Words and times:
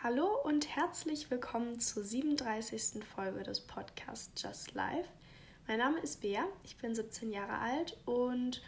Hallo 0.00 0.28
und 0.44 0.76
herzlich 0.76 1.28
willkommen 1.28 1.80
zur 1.80 2.04
37. 2.04 3.02
Folge 3.02 3.42
des 3.42 3.58
Podcasts 3.58 4.40
Just 4.40 4.72
Life. 4.74 5.08
Mein 5.66 5.80
Name 5.80 5.98
ist 5.98 6.20
Bea, 6.20 6.44
ich 6.62 6.76
bin 6.76 6.94
17 6.94 7.32
Jahre 7.32 7.58
alt 7.58 7.96
und 8.04 8.62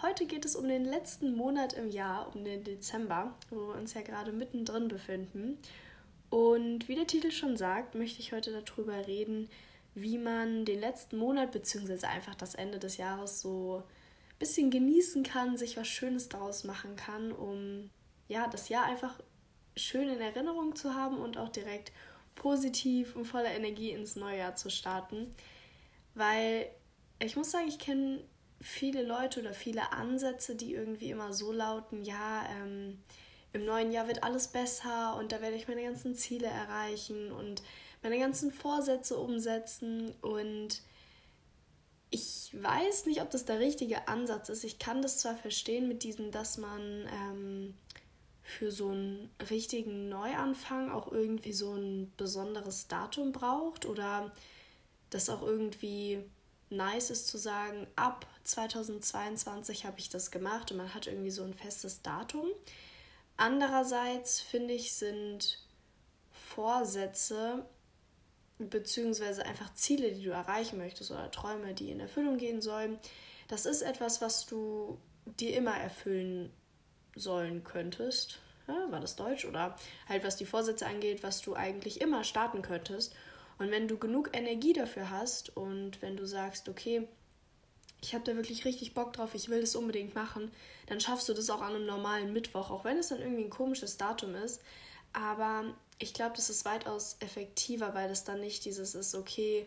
heute 0.00 0.26
geht 0.26 0.44
es 0.44 0.54
um 0.54 0.68
den 0.68 0.84
letzten 0.84 1.34
Monat 1.34 1.72
im 1.72 1.90
Jahr, 1.90 2.32
um 2.32 2.44
den 2.44 2.62
Dezember, 2.62 3.34
wo 3.50 3.56
wir 3.66 3.74
uns 3.74 3.94
ja 3.94 4.02
gerade 4.02 4.30
mittendrin 4.30 4.86
befinden. 4.86 5.58
Und 6.30 6.86
wie 6.86 6.94
der 6.94 7.08
Titel 7.08 7.32
schon 7.32 7.56
sagt, 7.56 7.96
möchte 7.96 8.20
ich 8.20 8.32
heute 8.32 8.52
darüber 8.52 9.08
reden, 9.08 9.48
wie 9.96 10.18
man 10.18 10.64
den 10.64 10.78
letzten 10.78 11.16
Monat 11.16 11.50
bzw. 11.50 12.06
einfach 12.06 12.36
das 12.36 12.54
Ende 12.54 12.78
des 12.78 12.96
Jahres 12.96 13.40
so 13.40 13.82
ein 14.28 14.38
bisschen 14.38 14.70
genießen 14.70 15.24
kann, 15.24 15.56
sich 15.56 15.76
was 15.76 15.88
Schönes 15.88 16.28
daraus 16.28 16.62
machen 16.62 16.94
kann, 16.94 17.32
um 17.32 17.90
ja, 18.28 18.46
das 18.46 18.68
Jahr 18.68 18.84
einfach 18.84 19.18
schön 19.76 20.08
in 20.08 20.20
Erinnerung 20.20 20.74
zu 20.74 20.94
haben 20.94 21.18
und 21.18 21.38
auch 21.38 21.48
direkt 21.48 21.92
positiv 22.34 23.16
und 23.16 23.24
voller 23.24 23.50
Energie 23.50 23.90
ins 23.90 24.16
neue 24.16 24.38
Jahr 24.38 24.56
zu 24.56 24.70
starten. 24.70 25.34
Weil 26.14 26.68
ich 27.18 27.36
muss 27.36 27.50
sagen, 27.50 27.68
ich 27.68 27.78
kenne 27.78 28.20
viele 28.60 29.02
Leute 29.02 29.40
oder 29.40 29.52
viele 29.52 29.92
Ansätze, 29.92 30.54
die 30.54 30.74
irgendwie 30.74 31.10
immer 31.10 31.32
so 31.32 31.52
lauten, 31.52 32.04
ja, 32.04 32.46
ähm, 32.50 32.98
im 33.52 33.64
neuen 33.64 33.90
Jahr 33.90 34.06
wird 34.06 34.22
alles 34.22 34.48
besser 34.48 35.16
und 35.18 35.32
da 35.32 35.40
werde 35.40 35.56
ich 35.56 35.68
meine 35.68 35.82
ganzen 35.82 36.14
Ziele 36.14 36.46
erreichen 36.46 37.32
und 37.32 37.62
meine 38.02 38.18
ganzen 38.18 38.52
Vorsätze 38.52 39.16
umsetzen 39.16 40.12
und 40.20 40.82
ich 42.10 42.50
weiß 42.52 43.06
nicht, 43.06 43.20
ob 43.20 43.30
das 43.30 43.46
der 43.46 43.58
richtige 43.58 44.08
Ansatz 44.08 44.48
ist. 44.48 44.64
Ich 44.64 44.78
kann 44.78 45.02
das 45.02 45.18
zwar 45.18 45.36
verstehen 45.36 45.88
mit 45.88 46.02
diesem, 46.02 46.30
dass 46.30 46.56
man 46.56 47.08
ähm, 47.12 47.74
für 48.46 48.70
so 48.70 48.90
einen 48.90 49.28
richtigen 49.50 50.08
Neuanfang 50.08 50.90
auch 50.92 51.10
irgendwie 51.10 51.52
so 51.52 51.74
ein 51.74 52.12
besonderes 52.16 52.86
Datum 52.86 53.32
braucht 53.32 53.86
oder 53.86 54.32
das 55.10 55.28
auch 55.28 55.42
irgendwie 55.42 56.22
nice 56.70 57.10
ist 57.10 57.26
zu 57.26 57.38
sagen, 57.38 57.88
ab 57.96 58.24
2022 58.44 59.84
habe 59.84 59.98
ich 59.98 60.10
das 60.10 60.30
gemacht 60.30 60.70
und 60.70 60.76
man 60.76 60.94
hat 60.94 61.08
irgendwie 61.08 61.32
so 61.32 61.42
ein 61.42 61.54
festes 61.54 62.02
Datum. 62.02 62.46
Andererseits 63.36 64.40
finde 64.40 64.74
ich, 64.74 64.92
sind 64.92 65.58
Vorsätze 66.30 67.66
beziehungsweise 68.58 69.44
einfach 69.44 69.74
Ziele, 69.74 70.12
die 70.12 70.22
du 70.22 70.30
erreichen 70.30 70.78
möchtest 70.78 71.10
oder 71.10 71.32
Träume, 71.32 71.74
die 71.74 71.90
in 71.90 71.98
Erfüllung 71.98 72.38
gehen 72.38 72.62
sollen, 72.62 72.98
das 73.48 73.66
ist 73.66 73.82
etwas, 73.82 74.20
was 74.20 74.46
du 74.46 74.98
dir 75.24 75.56
immer 75.56 75.76
erfüllen 75.76 76.52
sollen 77.16 77.64
könntest. 77.64 78.38
Ja, 78.68 78.90
war 78.90 79.00
das 79.00 79.16
Deutsch? 79.16 79.44
Oder 79.44 79.76
halt, 80.08 80.24
was 80.24 80.36
die 80.36 80.46
Vorsätze 80.46 80.86
angeht, 80.86 81.22
was 81.22 81.40
du 81.40 81.54
eigentlich 81.54 82.00
immer 82.00 82.24
starten 82.24 82.62
könntest. 82.62 83.14
Und 83.58 83.70
wenn 83.70 83.88
du 83.88 83.98
genug 83.98 84.30
Energie 84.32 84.72
dafür 84.72 85.10
hast 85.10 85.56
und 85.56 86.02
wenn 86.02 86.16
du 86.16 86.26
sagst, 86.26 86.68
okay, 86.68 87.08
ich 88.02 88.14
habe 88.14 88.24
da 88.24 88.36
wirklich 88.36 88.64
richtig 88.64 88.94
Bock 88.94 89.14
drauf, 89.14 89.34
ich 89.34 89.48
will 89.48 89.60
das 89.60 89.74
unbedingt 89.74 90.14
machen, 90.14 90.50
dann 90.86 91.00
schaffst 91.00 91.28
du 91.28 91.34
das 91.34 91.50
auch 91.50 91.62
an 91.62 91.74
einem 91.74 91.86
normalen 91.86 92.32
Mittwoch, 92.32 92.70
auch 92.70 92.84
wenn 92.84 92.98
es 92.98 93.08
dann 93.08 93.20
irgendwie 93.20 93.44
ein 93.44 93.50
komisches 93.50 93.96
Datum 93.96 94.34
ist. 94.34 94.60
Aber 95.12 95.64
ich 95.98 96.12
glaube, 96.12 96.36
das 96.36 96.50
ist 96.50 96.64
weitaus 96.64 97.16
effektiver, 97.20 97.94
weil 97.94 98.08
das 98.08 98.24
dann 98.24 98.40
nicht 98.40 98.64
dieses 98.64 98.94
ist, 98.94 99.14
okay, 99.14 99.66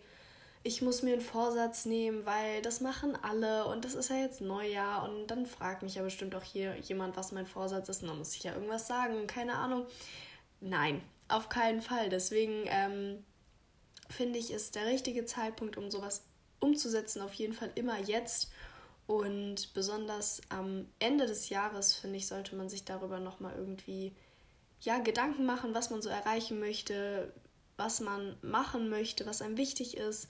ich 0.63 0.81
muss 0.81 1.03
mir 1.03 1.13
einen 1.13 1.21
Vorsatz 1.21 1.85
nehmen, 1.85 2.25
weil 2.25 2.61
das 2.61 2.81
machen 2.81 3.17
alle 3.21 3.65
und 3.65 3.85
das 3.85 3.93
ist 3.93 4.09
ja 4.09 4.17
jetzt 4.17 4.41
Neujahr 4.41 5.09
und 5.09 5.27
dann 5.27 5.45
fragt 5.45 5.83
mich 5.83 5.95
ja 5.95 6.03
bestimmt 6.03 6.35
auch 6.35 6.43
hier 6.43 6.75
jemand, 6.77 7.15
was 7.15 7.31
mein 7.31 7.45
Vorsatz 7.45 7.87
ist 7.87 8.01
und 8.01 8.09
dann 8.09 8.17
muss 8.17 8.35
ich 8.35 8.43
ja 8.43 8.53
irgendwas 8.53 8.87
sagen, 8.87 9.25
keine 9.27 9.55
Ahnung. 9.55 9.85
Nein, 10.59 11.01
auf 11.29 11.47
keinen 11.47 11.81
Fall. 11.81 12.09
Deswegen 12.09 12.65
ähm, 12.65 13.23
finde 14.09 14.37
ich, 14.37 14.51
ist 14.51 14.75
der 14.75 14.85
richtige 14.87 15.25
Zeitpunkt, 15.25 15.77
um 15.77 15.89
sowas 15.89 16.23
umzusetzen, 16.59 17.21
auf 17.21 17.33
jeden 17.33 17.53
Fall 17.53 17.71
immer 17.75 17.97
jetzt. 17.97 18.51
Und 19.07 19.73
besonders 19.73 20.41
am 20.49 20.87
Ende 20.99 21.25
des 21.25 21.49
Jahres, 21.49 21.95
finde 21.95 22.17
ich, 22.17 22.27
sollte 22.27 22.55
man 22.55 22.69
sich 22.69 22.83
darüber 22.83 23.19
nochmal 23.19 23.55
irgendwie 23.57 24.13
ja, 24.81 24.99
Gedanken 24.99 25.45
machen, 25.45 25.73
was 25.73 25.89
man 25.89 26.01
so 26.01 26.09
erreichen 26.09 26.59
möchte, 26.59 27.33
was 27.77 28.01
man 28.01 28.37
machen 28.41 28.89
möchte, 28.89 29.25
was 29.25 29.41
einem 29.41 29.57
wichtig 29.57 29.97
ist 29.97 30.27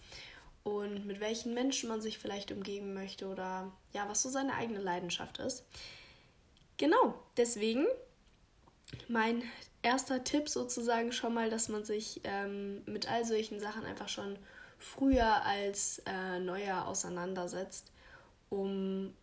und 0.70 1.06
mit 1.06 1.20
welchen 1.20 1.54
Menschen 1.54 1.90
man 1.90 2.02
sich 2.02 2.18
vielleicht 2.18 2.52
umgeben 2.52 2.94
möchte 2.94 3.28
oder 3.28 3.72
ja, 3.94 4.08
was 4.08 4.22
so 4.22 4.30
seine 4.30 4.54
eigene 4.54 4.80
Leidenschaft 4.80 5.40
ist. 5.40 5.64
Genau, 6.78 7.16
deswegen 7.38 7.86
mein 9.08 9.44
erster 9.82 10.24
Tipp 10.24 10.50
sozusagen 10.50 11.12
schon 11.12 11.34
mal, 11.34 11.50
dass 11.50 11.70
man 11.70 11.84
sich 11.84 12.22
ähm, 12.24 12.82
mit 12.86 13.10
all 13.10 13.26
solchen 13.26 13.60
Sachen 13.60 13.86
einfach 13.86 14.10
schon 14.10 14.38
früher 14.78 15.44
als 15.44 16.02
äh, 16.06 16.40
Neujahr 16.40 16.88
auseinandersetzt, 16.88 17.92
um 18.50 19.14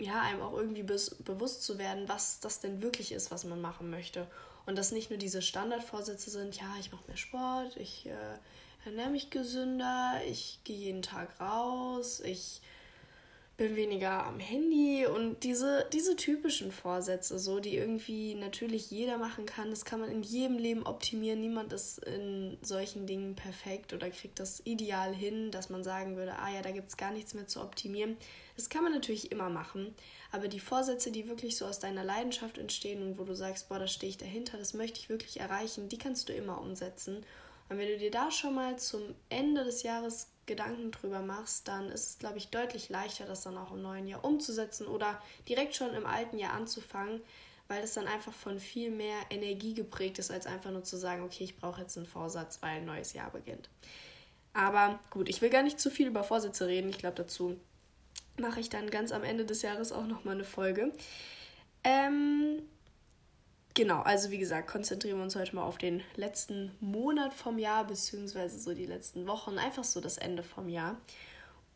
ja, 0.00 0.22
einem 0.22 0.42
auch 0.42 0.52
irgendwie 0.52 0.82
bewusst 0.84 1.62
zu 1.62 1.78
werden, 1.78 2.08
was 2.08 2.40
das 2.40 2.60
denn 2.60 2.82
wirklich 2.82 3.12
ist, 3.12 3.30
was 3.30 3.44
man 3.44 3.60
machen 3.60 3.90
möchte 3.90 4.26
und 4.66 4.76
dass 4.76 4.92
nicht 4.92 5.10
nur 5.10 5.18
diese 5.18 5.42
Standardvorsätze 5.42 6.30
sind, 6.30 6.56
ja, 6.56 6.66
ich 6.78 6.92
mache 6.92 7.06
mehr 7.06 7.16
Sport, 7.16 7.76
ich 7.78 8.06
äh, 8.06 8.38
ernähre 8.84 9.10
mich 9.10 9.30
gesünder, 9.30 10.20
ich 10.28 10.60
gehe 10.64 10.76
jeden 10.76 11.02
Tag 11.02 11.40
raus, 11.40 12.20
ich 12.20 12.60
bin 13.58 13.74
weniger 13.74 14.24
am 14.24 14.38
Handy 14.38 15.04
und 15.04 15.42
diese, 15.42 15.84
diese 15.92 16.14
typischen 16.14 16.70
Vorsätze, 16.70 17.40
so, 17.40 17.58
die 17.58 17.74
irgendwie 17.76 18.36
natürlich 18.36 18.88
jeder 18.92 19.18
machen 19.18 19.46
kann, 19.46 19.70
das 19.70 19.84
kann 19.84 19.98
man 19.98 20.12
in 20.12 20.22
jedem 20.22 20.58
Leben 20.58 20.86
optimieren. 20.86 21.40
Niemand 21.40 21.72
ist 21.72 21.98
in 22.04 22.56
solchen 22.62 23.08
Dingen 23.08 23.34
perfekt 23.34 23.92
oder 23.92 24.10
kriegt 24.10 24.38
das 24.38 24.62
ideal 24.64 25.12
hin, 25.12 25.50
dass 25.50 25.70
man 25.70 25.82
sagen 25.82 26.16
würde, 26.16 26.38
ah 26.38 26.54
ja, 26.54 26.62
da 26.62 26.70
gibt 26.70 26.88
es 26.88 26.96
gar 26.96 27.10
nichts 27.10 27.34
mehr 27.34 27.48
zu 27.48 27.60
optimieren. 27.60 28.16
Das 28.54 28.68
kann 28.68 28.84
man 28.84 28.92
natürlich 28.92 29.32
immer 29.32 29.50
machen. 29.50 29.92
Aber 30.30 30.46
die 30.46 30.60
Vorsätze, 30.60 31.10
die 31.10 31.28
wirklich 31.28 31.56
so 31.56 31.66
aus 31.66 31.80
deiner 31.80 32.04
Leidenschaft 32.04 32.58
entstehen 32.58 33.02
und 33.02 33.18
wo 33.18 33.24
du 33.24 33.34
sagst, 33.34 33.68
boah, 33.68 33.80
da 33.80 33.88
stehe 33.88 34.10
ich 34.10 34.18
dahinter, 34.18 34.56
das 34.56 34.72
möchte 34.72 35.00
ich 35.00 35.08
wirklich 35.08 35.40
erreichen, 35.40 35.88
die 35.88 35.98
kannst 35.98 36.28
du 36.28 36.32
immer 36.32 36.60
umsetzen. 36.60 37.26
Und 37.68 37.78
wenn 37.78 37.88
du 37.88 37.98
dir 37.98 38.10
da 38.10 38.30
schon 38.30 38.54
mal 38.54 38.78
zum 38.78 39.02
Ende 39.28 39.64
des 39.64 39.82
Jahres 39.82 40.28
Gedanken 40.46 40.90
drüber 40.90 41.20
machst, 41.20 41.68
dann 41.68 41.90
ist 41.90 42.08
es, 42.08 42.18
glaube 42.18 42.38
ich, 42.38 42.48
deutlich 42.48 42.88
leichter, 42.88 43.26
das 43.26 43.42
dann 43.42 43.58
auch 43.58 43.72
im 43.72 43.82
neuen 43.82 44.06
Jahr 44.06 44.24
umzusetzen 44.24 44.86
oder 44.86 45.20
direkt 45.48 45.76
schon 45.76 45.94
im 45.94 46.06
alten 46.06 46.38
Jahr 46.38 46.54
anzufangen, 46.54 47.20
weil 47.68 47.84
es 47.84 47.92
dann 47.92 48.06
einfach 48.06 48.32
von 48.32 48.58
viel 48.58 48.90
mehr 48.90 49.18
Energie 49.30 49.74
geprägt 49.74 50.18
ist, 50.18 50.30
als 50.30 50.46
einfach 50.46 50.70
nur 50.70 50.84
zu 50.84 50.96
sagen, 50.96 51.22
okay, 51.22 51.44
ich 51.44 51.56
brauche 51.56 51.82
jetzt 51.82 51.96
einen 51.98 52.06
Vorsatz, 52.06 52.58
weil 52.62 52.78
ein 52.78 52.86
neues 52.86 53.12
Jahr 53.12 53.30
beginnt. 53.30 53.68
Aber 54.54 54.98
gut, 55.10 55.28
ich 55.28 55.42
will 55.42 55.50
gar 55.50 55.62
nicht 55.62 55.78
zu 55.78 55.90
viel 55.90 56.08
über 56.08 56.24
Vorsätze 56.24 56.66
reden. 56.66 56.88
Ich 56.88 56.98
glaube, 56.98 57.16
dazu 57.16 57.60
mache 58.38 58.60
ich 58.60 58.70
dann 58.70 58.90
ganz 58.90 59.12
am 59.12 59.22
Ende 59.22 59.44
des 59.44 59.62
Jahres 59.62 59.92
auch 59.92 60.06
nochmal 60.06 60.34
eine 60.34 60.44
Folge. 60.44 60.92
Ähm, 61.84 62.62
genau, 63.78 64.02
also 64.02 64.32
wie 64.32 64.38
gesagt, 64.38 64.68
konzentrieren 64.68 65.18
wir 65.18 65.22
uns 65.22 65.36
heute 65.36 65.54
mal 65.54 65.62
auf 65.62 65.78
den 65.78 66.02
letzten 66.16 66.76
Monat 66.80 67.32
vom 67.32 67.58
Jahr, 67.58 67.86
beziehungsweise 67.86 68.58
so 68.58 68.74
die 68.74 68.86
letzten 68.86 69.28
Wochen, 69.28 69.56
einfach 69.56 69.84
so 69.84 70.00
das 70.00 70.18
Ende 70.18 70.42
vom 70.42 70.68
Jahr. 70.68 71.00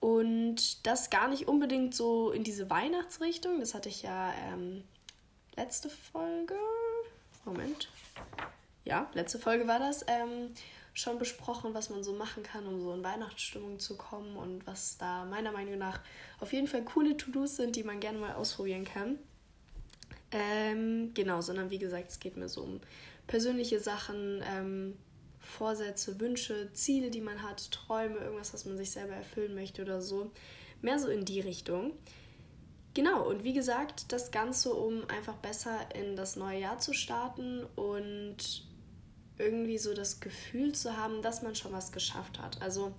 Und 0.00 0.84
das 0.84 1.10
gar 1.10 1.28
nicht 1.28 1.46
unbedingt 1.46 1.94
so 1.94 2.32
in 2.32 2.42
diese 2.42 2.68
Weihnachtsrichtung. 2.68 3.60
Das 3.60 3.72
hatte 3.72 3.88
ich 3.88 4.02
ja 4.02 4.34
ähm, 4.48 4.82
letzte 5.54 5.88
Folge. 5.88 6.56
Moment. 7.44 7.88
Ja, 8.84 9.08
letzte 9.14 9.38
Folge 9.38 9.68
war 9.68 9.78
das. 9.78 10.04
Ähm, 10.08 10.50
schon 10.94 11.20
besprochen, 11.20 11.72
was 11.72 11.88
man 11.88 12.02
so 12.02 12.12
machen 12.14 12.42
kann, 12.42 12.66
um 12.66 12.80
so 12.80 12.92
in 12.92 13.04
Weihnachtsstimmung 13.04 13.78
zu 13.78 13.96
kommen 13.96 14.36
und 14.36 14.66
was 14.66 14.98
da 14.98 15.24
meiner 15.24 15.52
Meinung 15.52 15.78
nach 15.78 16.00
auf 16.40 16.52
jeden 16.52 16.66
Fall 16.66 16.82
coole 16.82 17.16
To-Dos 17.16 17.56
sind, 17.56 17.76
die 17.76 17.84
man 17.84 18.00
gerne 18.00 18.18
mal 18.18 18.34
ausprobieren 18.34 18.84
kann. 18.84 19.18
Ähm, 20.32 21.12
genau, 21.14 21.40
sondern 21.42 21.70
wie 21.70 21.78
gesagt, 21.78 22.10
es 22.10 22.18
geht 22.18 22.36
mir 22.36 22.48
so 22.48 22.62
um 22.62 22.80
persönliche 23.26 23.80
Sachen, 23.80 24.42
ähm, 24.50 24.96
Vorsätze, 25.38 26.18
Wünsche, 26.20 26.72
Ziele, 26.72 27.10
die 27.10 27.20
man 27.20 27.42
hat, 27.42 27.70
Träume, 27.70 28.18
irgendwas, 28.18 28.54
was 28.54 28.64
man 28.64 28.76
sich 28.76 28.90
selber 28.90 29.14
erfüllen 29.14 29.54
möchte 29.54 29.82
oder 29.82 30.00
so. 30.00 30.30
Mehr 30.80 30.98
so 30.98 31.08
in 31.08 31.24
die 31.24 31.40
Richtung. 31.40 31.92
Genau, 32.94 33.26
und 33.28 33.44
wie 33.44 33.52
gesagt, 33.52 34.12
das 34.12 34.30
Ganze, 34.30 34.74
um 34.74 35.08
einfach 35.08 35.36
besser 35.36 35.78
in 35.94 36.16
das 36.16 36.36
neue 36.36 36.60
Jahr 36.60 36.78
zu 36.78 36.92
starten 36.92 37.64
und 37.74 38.64
irgendwie 39.38 39.78
so 39.78 39.94
das 39.94 40.20
Gefühl 40.20 40.72
zu 40.72 40.96
haben, 40.96 41.22
dass 41.22 41.42
man 41.42 41.54
schon 41.54 41.72
was 41.72 41.92
geschafft 41.92 42.38
hat. 42.38 42.60
Also 42.60 42.92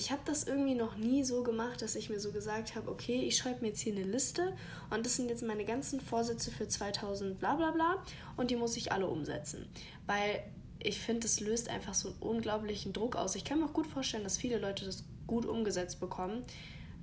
ich 0.00 0.10
habe 0.10 0.22
das 0.24 0.44
irgendwie 0.44 0.74
noch 0.74 0.96
nie 0.96 1.24
so 1.24 1.42
gemacht, 1.42 1.82
dass 1.82 1.94
ich 1.94 2.08
mir 2.08 2.18
so 2.18 2.32
gesagt 2.32 2.74
habe, 2.74 2.90
okay, 2.90 3.20
ich 3.20 3.36
schreibe 3.36 3.60
mir 3.60 3.68
jetzt 3.68 3.80
hier 3.80 3.94
eine 3.94 4.02
Liste 4.02 4.56
und 4.88 5.04
das 5.04 5.16
sind 5.16 5.28
jetzt 5.28 5.42
meine 5.42 5.66
ganzen 5.66 6.00
Vorsätze 6.00 6.50
für 6.50 6.66
2000 6.66 7.38
bla 7.38 7.54
bla 7.54 7.70
bla 7.70 8.02
und 8.38 8.50
die 8.50 8.56
muss 8.56 8.78
ich 8.78 8.92
alle 8.92 9.06
umsetzen. 9.06 9.68
Weil 10.06 10.42
ich 10.78 10.98
finde, 10.98 11.20
das 11.20 11.40
löst 11.40 11.68
einfach 11.68 11.92
so 11.92 12.08
einen 12.08 12.16
unglaublichen 12.20 12.94
Druck 12.94 13.14
aus. 13.14 13.34
Ich 13.34 13.44
kann 13.44 13.60
mir 13.60 13.66
auch 13.66 13.74
gut 13.74 13.86
vorstellen, 13.86 14.24
dass 14.24 14.38
viele 14.38 14.56
Leute 14.56 14.86
das 14.86 15.04
gut 15.26 15.44
umgesetzt 15.44 16.00
bekommen. 16.00 16.44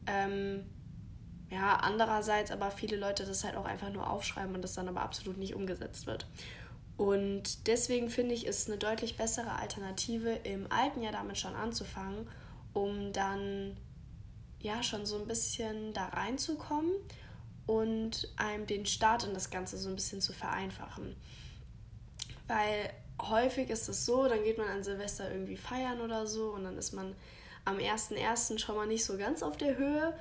Ähm, 0.07 0.65
ja, 1.51 1.75
andererseits 1.75 2.49
aber 2.49 2.71
viele 2.71 2.97
Leute 2.97 3.25
das 3.25 3.43
halt 3.43 3.57
auch 3.57 3.65
einfach 3.65 3.93
nur 3.93 4.09
aufschreiben 4.09 4.55
und 4.55 4.63
das 4.63 4.73
dann 4.73 4.87
aber 4.87 5.01
absolut 5.01 5.37
nicht 5.37 5.53
umgesetzt 5.53 6.07
wird. 6.07 6.25
Und 6.97 7.67
deswegen 7.67 8.09
finde 8.09 8.33
ich, 8.33 8.47
ist 8.47 8.67
eine 8.67 8.79
deutlich 8.79 9.17
bessere 9.17 9.51
Alternative, 9.51 10.31
im 10.31 10.65
alten 10.71 11.03
Jahr 11.03 11.13
damit 11.13 11.37
schon 11.37 11.53
anzufangen, 11.53 12.27
um 12.73 13.13
dann 13.13 13.77
ja 14.59 14.83
schon 14.83 15.05
so 15.05 15.17
ein 15.17 15.27
bisschen 15.27 15.93
da 15.93 16.07
reinzukommen 16.07 16.91
und 17.65 18.31
einem 18.37 18.65
den 18.65 18.85
Start 18.85 19.23
in 19.25 19.33
das 19.33 19.49
Ganze 19.49 19.77
so 19.77 19.89
ein 19.89 19.95
bisschen 19.95 20.21
zu 20.21 20.33
vereinfachen. 20.33 21.15
Weil 22.47 22.91
häufig 23.21 23.69
ist 23.69 23.89
es 23.89 24.05
so, 24.05 24.27
dann 24.27 24.43
geht 24.43 24.57
man 24.57 24.67
an 24.67 24.83
Silvester 24.83 25.31
irgendwie 25.31 25.57
feiern 25.57 26.01
oder 26.01 26.27
so 26.27 26.51
und 26.51 26.63
dann 26.63 26.77
ist 26.77 26.93
man 26.93 27.15
am 27.65 27.77
1.1. 27.77 28.59
schon 28.59 28.75
mal 28.75 28.87
nicht 28.87 29.03
so 29.03 29.17
ganz 29.17 29.43
auf 29.43 29.57
der 29.57 29.77
Höhe 29.77 30.17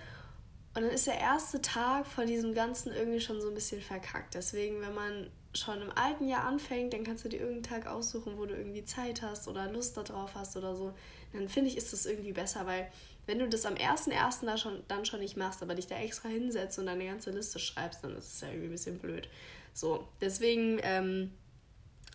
und 0.75 0.83
dann 0.83 0.91
ist 0.91 1.07
der 1.07 1.19
erste 1.19 1.63
Tag 1.63 2.07
von 2.07 2.27
diesem 2.27 2.53
Ganzen 2.53 2.93
irgendwie 2.93 3.21
schon 3.21 3.41
so 3.41 3.49
ein 3.49 3.55
bisschen 3.55 3.81
verkackt. 3.81 4.35
Deswegen, 4.35 4.81
wenn 4.81 4.95
man 4.95 5.31
schon 5.55 5.81
im 5.81 5.91
alten 5.97 6.29
Jahr 6.29 6.45
anfängt, 6.45 6.93
dann 6.93 7.05
kannst 7.05 7.25
du 7.25 7.29
dir 7.29 7.41
irgendeinen 7.41 7.83
Tag 7.83 7.91
aussuchen, 7.91 8.37
wo 8.37 8.45
du 8.45 8.55
irgendwie 8.55 8.85
Zeit 8.85 9.23
hast 9.23 9.49
oder 9.49 9.71
Lust 9.71 9.97
darauf 9.97 10.35
hast 10.35 10.57
oder 10.57 10.77
so. 10.77 10.93
Dann 11.33 11.49
finde 11.49 11.71
ich, 11.71 11.77
ist 11.77 11.93
das 11.93 12.07
irgendwie 12.07 12.33
besser, 12.33 12.67
weil 12.67 12.91
wenn 13.27 13.39
du 13.39 13.49
das 13.49 13.67
am 13.67 13.75
1.1. 13.75 14.45
Da 14.47 14.57
schon, 14.57 14.83
dann 14.89 15.05
schon 15.05 15.21
nicht 15.21 15.37
machst, 15.37 15.63
aber 15.63 15.75
dich 15.75 15.87
da 15.87 15.99
extra 15.99 16.29
hinsetzt 16.29 16.79
und 16.79 16.87
deine 16.87 17.07
ganze 17.07 17.31
Liste 17.31 17.59
schreibst, 17.59 18.05
dann 18.05 18.17
ist 18.17 18.35
es 18.35 18.41
ja 18.41 18.49
irgendwie 18.49 18.69
ein 18.69 18.73
bisschen 18.73 18.99
blöd. 18.99 19.29
So, 19.75 20.09
deswegen 20.21 20.79
ähm, 20.83 21.33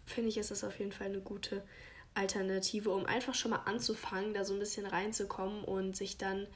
finde 0.05 0.29
ich, 0.29 0.37
ist 0.37 0.51
das 0.51 0.63
auf 0.63 0.79
jeden 0.79 0.91
Fall 0.91 1.07
eine 1.07 1.19
gute 1.21 1.63
Alternative, 2.13 2.89
um 2.89 3.05
einfach 3.05 3.35
schon 3.35 3.51
mal 3.51 3.63
anzufangen, 3.65 4.33
da 4.33 4.43
so 4.43 4.53
ein 4.53 4.59
bisschen 4.59 4.85
reinzukommen 4.85 5.63
und 5.63 5.95
sich 5.95 6.17
dann 6.17 6.47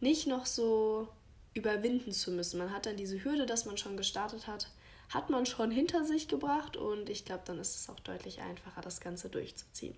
nicht 0.00 0.26
noch 0.26 0.46
so 0.46 1.08
überwinden 1.54 2.12
zu 2.12 2.30
müssen. 2.30 2.58
Man 2.58 2.72
hat 2.72 2.86
dann 2.86 2.96
diese 2.96 3.22
Hürde, 3.24 3.46
dass 3.46 3.64
man 3.64 3.76
schon 3.76 3.96
gestartet 3.96 4.46
hat, 4.46 4.68
hat 5.08 5.30
man 5.30 5.46
schon 5.46 5.70
hinter 5.70 6.04
sich 6.04 6.28
gebracht 6.28 6.76
und 6.76 7.10
ich 7.10 7.24
glaube, 7.24 7.42
dann 7.44 7.58
ist 7.58 7.74
es 7.74 7.88
auch 7.88 7.98
deutlich 8.00 8.40
einfacher, 8.40 8.80
das 8.80 9.00
Ganze 9.00 9.28
durchzuziehen. 9.28 9.96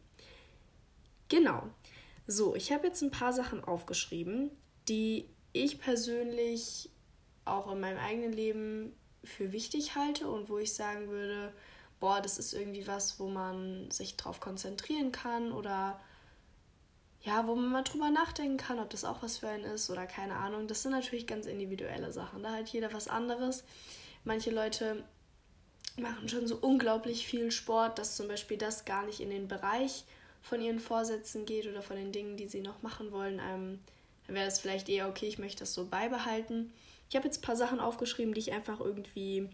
Genau. 1.28 1.62
So, 2.26 2.54
ich 2.54 2.72
habe 2.72 2.86
jetzt 2.86 3.02
ein 3.02 3.10
paar 3.10 3.32
Sachen 3.32 3.64
aufgeschrieben, 3.64 4.50
die 4.88 5.28
ich 5.52 5.80
persönlich 5.80 6.90
auch 7.44 7.70
in 7.72 7.80
meinem 7.80 7.98
eigenen 7.98 8.32
Leben 8.32 8.96
für 9.24 9.52
wichtig 9.52 9.94
halte 9.94 10.28
und 10.28 10.48
wo 10.48 10.58
ich 10.58 10.72
sagen 10.72 11.08
würde, 11.08 11.52
boah, 12.00 12.20
das 12.20 12.38
ist 12.38 12.52
irgendwie 12.52 12.86
was, 12.86 13.20
wo 13.20 13.28
man 13.28 13.90
sich 13.90 14.16
drauf 14.16 14.40
konzentrieren 14.40 15.12
kann 15.12 15.52
oder 15.52 16.00
ja, 17.20 17.46
wo 17.46 17.54
man 17.54 17.70
mal 17.70 17.82
drüber 17.82 18.10
nachdenken 18.10 18.56
kann, 18.56 18.80
ob 18.80 18.90
das 18.90 19.04
auch 19.04 19.22
was 19.22 19.38
für 19.38 19.48
einen 19.48 19.64
ist 19.64 19.90
oder 19.90 20.06
keine 20.06 20.34
Ahnung. 20.34 20.66
Das 20.66 20.82
sind 20.82 20.90
natürlich 20.90 21.26
ganz 21.26 21.46
individuelle 21.46 22.12
Sachen. 22.12 22.42
Da 22.42 22.52
hat 22.52 22.68
jeder 22.68 22.92
was 22.92 23.06
anderes. 23.06 23.62
Manche 24.24 24.50
Leute 24.50 25.04
machen 25.96 26.28
schon 26.28 26.48
so 26.48 26.56
unglaublich 26.56 27.26
viel 27.26 27.52
Sport, 27.52 27.98
dass 27.98 28.16
zum 28.16 28.26
Beispiel 28.26 28.56
das 28.56 28.84
gar 28.84 29.04
nicht 29.04 29.20
in 29.20 29.30
den 29.30 29.46
Bereich 29.46 30.04
von 30.42 30.60
ihren 30.60 30.80
Vorsätzen 30.80 31.46
geht 31.46 31.66
oder 31.66 31.82
von 31.82 31.96
den 31.96 32.12
Dingen, 32.12 32.36
die 32.36 32.48
sie 32.48 32.60
noch 32.60 32.82
machen 32.82 33.12
wollen. 33.12 33.40
Ähm, 33.40 33.80
dann 34.26 34.36
wäre 34.36 34.48
es 34.48 34.58
vielleicht 34.58 34.88
eher 34.88 35.08
okay, 35.08 35.26
ich 35.26 35.38
möchte 35.38 35.60
das 35.60 35.72
so 35.72 35.86
beibehalten. 35.86 36.72
Ich 37.08 37.16
habe 37.16 37.26
jetzt 37.26 37.38
ein 37.38 37.46
paar 37.46 37.56
Sachen 37.56 37.80
aufgeschrieben, 37.80 38.34
die 38.34 38.40
ich 38.40 38.52
einfach 38.52 38.80
irgendwie 38.80 39.48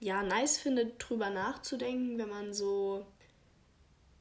ja 0.00 0.22
nice 0.22 0.58
finde, 0.58 0.86
drüber 0.98 1.30
nachzudenken, 1.30 2.18
wenn 2.18 2.28
man 2.28 2.52
so 2.52 3.06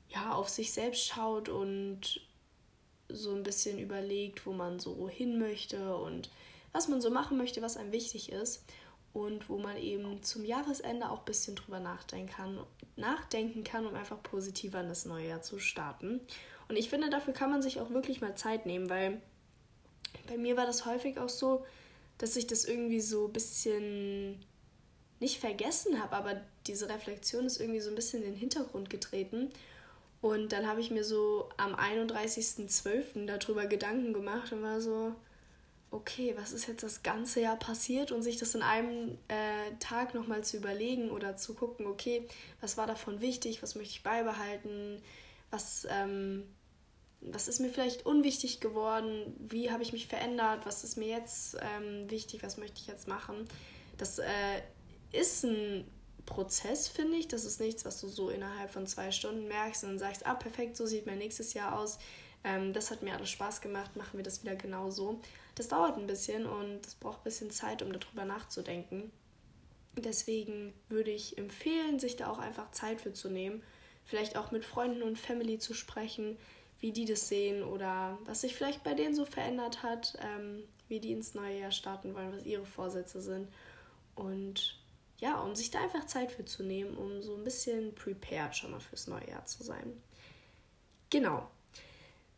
ja, 0.10 0.34
auf 0.34 0.50
sich 0.50 0.72
selbst 0.72 1.06
schaut 1.06 1.50
und 1.50 2.22
so 3.10 3.34
ein 3.34 3.44
bisschen 3.44 3.80
überlegt, 3.80 4.46
wo 4.46 4.54
man 4.54 4.80
so 4.80 5.10
hin 5.10 5.40
möchte 5.40 5.96
und 5.98 6.30
was 6.72 6.88
man 6.88 7.02
so 7.02 7.10
machen 7.10 7.38
möchte, 7.38 7.62
was 7.62 7.78
einem 7.78 7.92
wichtig 7.92 8.32
ist 8.32 8.64
und 9.14 9.48
wo 9.48 9.58
man 9.58 9.78
eben 9.78 10.24
zum 10.24 10.44
Jahresende 10.44 11.10
auch 11.10 11.20
ein 11.20 11.26
bisschen 11.26 11.56
drüber 11.56 11.80
nachdenken 11.80 12.32
kann, 12.34 12.60
nachdenken 12.96 13.64
kann, 13.64 13.86
um 13.86 13.96
einfach 13.96 14.22
positiver 14.24 14.82
in 14.82 14.90
das 14.90 15.06
neue 15.06 15.28
Jahr 15.28 15.42
zu 15.42 15.60
starten. 15.60 16.20
Und 16.68 16.76
ich 16.76 16.90
finde, 16.90 17.10
dafür 17.10 17.34
kann 17.34 17.52
man 17.52 17.62
sich 17.62 17.80
auch 17.80 17.92
wirklich 17.92 18.22
mal 18.22 18.36
Zeit 18.36 18.66
nehmen, 18.66 18.90
weil 18.90 19.22
bei 20.28 20.38
mir 20.38 20.58
war 20.58 20.66
das 20.66 20.86
häufig 20.86 21.20
auch 21.20 21.30
so, 21.30 21.66
dass 22.18 22.36
ich 22.36 22.48
das 22.48 22.66
irgendwie 22.66 23.02
so 23.02 23.28
ein 23.28 23.34
bisschen 23.34 24.44
nicht 25.20 25.40
vergessen 25.40 26.02
habe, 26.02 26.16
aber 26.16 26.42
diese 26.68 26.90
Reflexion 26.90 27.46
ist 27.46 27.60
irgendwie 27.60 27.80
so 27.80 27.90
ein 27.90 27.96
bisschen 27.96 28.24
in 28.24 28.32
den 28.32 28.40
Hintergrund 28.40 28.90
getreten. 28.90 29.52
Und 30.22 30.52
dann 30.54 30.68
habe 30.68 30.80
ich 30.80 30.90
mir 30.90 31.04
so 31.04 31.50
am 31.58 31.76
31.12. 31.76 33.26
darüber 33.26 33.66
Gedanken 33.66 34.14
gemacht 34.14 34.52
und 34.54 34.64
war 34.64 34.82
so, 34.82 35.14
okay, 35.94 36.34
was 36.38 36.52
ist 36.52 36.68
jetzt 36.68 36.84
das 36.84 37.04
ganze 37.04 37.42
Jahr 37.42 37.56
passiert 37.56 38.12
und 38.12 38.24
sich 38.24 38.38
das 38.38 38.56
in 38.56 38.64
einem 38.64 39.18
äh, 39.28 39.76
Tag 39.80 40.14
nochmal 40.14 40.44
zu 40.44 40.58
überlegen 40.58 41.12
oder 41.12 41.38
zu 41.38 41.54
gucken, 41.54 41.86
okay, 41.86 42.28
was 42.62 42.78
war 42.78 42.88
davon 42.88 43.22
wichtig, 43.22 43.62
was 43.62 43.76
möchte 43.76 43.94
ich 43.94 44.04
beibehalten, 44.04 45.02
was, 45.52 45.88
ähm, 45.90 46.44
was 47.22 47.48
ist 47.48 47.60
mir 47.60 47.70
vielleicht 47.70 48.06
unwichtig 48.06 48.60
geworden, 48.60 49.36
wie 49.38 49.72
habe 49.72 49.84
ich 49.84 49.94
mich 49.94 50.08
verändert, 50.08 50.66
was 50.66 50.84
ist 50.84 50.98
mir 50.98 51.10
jetzt 51.10 51.58
ähm, 51.62 52.10
wichtig, 52.10 52.42
was 52.42 52.58
möchte 52.58 52.82
ich 52.82 52.88
jetzt 52.88 53.08
machen. 53.08 53.48
Das 53.98 54.18
äh, 54.18 54.62
ist 55.12 55.44
ein 55.44 55.86
Prozess, 56.26 56.88
finde 56.88 57.18
ich. 57.18 57.28
Das 57.28 57.46
ist 57.46 57.60
nichts, 57.60 57.86
was 57.86 58.02
du 58.02 58.08
so 58.08 58.30
innerhalb 58.30 58.72
von 58.72 58.88
zwei 58.88 59.12
Stunden 59.12 59.48
merkst 59.48 59.84
und 59.84 60.00
sagst, 60.00 60.26
ah, 60.26 60.34
perfekt, 60.34 60.76
so 60.76 60.86
sieht 60.86 61.06
mein 61.06 61.20
nächstes 61.20 61.54
Jahr 61.54 61.78
aus. 61.78 62.00
Ähm, 62.44 62.74
das 62.74 62.92
hat 62.92 63.02
mir 63.04 63.14
alles 63.14 63.30
Spaß 63.30 63.62
gemacht, 63.62 63.96
machen 63.96 64.18
wir 64.18 64.24
das 64.24 64.44
wieder 64.44 64.56
genau 64.56 64.90
so. 64.90 65.20
Das 65.56 65.68
dauert 65.68 65.98
ein 65.98 66.08
bisschen 66.08 66.46
und 66.46 66.86
es 66.86 66.96
braucht 66.96 67.20
ein 67.20 67.26
bisschen 67.26 67.52
Zeit, 67.52 67.82
um 67.82 67.92
darüber 67.94 68.26
nachzudenken. 68.26 69.12
Deswegen 69.96 70.74
würde 70.90 71.12
ich 71.12 71.38
empfehlen, 71.38 72.00
sich 72.00 72.16
da 72.16 72.30
auch 72.30 72.40
einfach 72.40 72.72
Zeit 72.72 73.02
für 73.02 73.14
zu 73.14 73.30
nehmen. 73.30 73.62
Vielleicht 74.06 74.36
auch 74.36 74.52
mit 74.52 74.66
Freunden 74.66 75.04
und 75.04 75.20
Family 75.20 75.60
zu 75.60 75.74
sprechen, 75.74 76.38
wie 76.80 76.92
die 76.92 77.06
das 77.06 77.30
sehen 77.30 77.64
oder 77.64 78.18
was 78.26 78.42
sich 78.42 78.56
vielleicht 78.56 78.84
bei 78.84 78.94
denen 78.94 79.16
so 79.16 79.24
verändert 79.24 79.84
hat, 79.84 80.18
ähm, 80.22 80.64
wie 80.90 81.00
die 81.00 81.14
ins 81.14 81.36
neue 81.36 81.60
Jahr 81.60 81.72
starten 81.72 82.14
wollen, 82.14 82.34
was 82.36 82.46
ihre 82.46 82.66
Vorsätze 82.66 83.22
sind. 83.22 83.48
Und 84.16 84.80
ja, 85.20 85.40
und 85.40 85.56
sich 85.56 85.72
da 85.72 85.82
einfach 85.82 86.06
Zeit 86.06 86.32
für 86.32 86.44
zu 86.44 86.64
nehmen, 86.64 86.98
um 86.98 87.22
so 87.22 87.36
ein 87.36 87.44
bisschen 87.46 87.96
prepared 87.96 88.56
schon 88.56 88.72
mal 88.72 88.82
fürs 88.82 89.08
neue 89.08 89.30
Jahr 89.30 89.46
zu 89.46 89.64
sein. 89.64 90.02
Genau. 91.10 91.50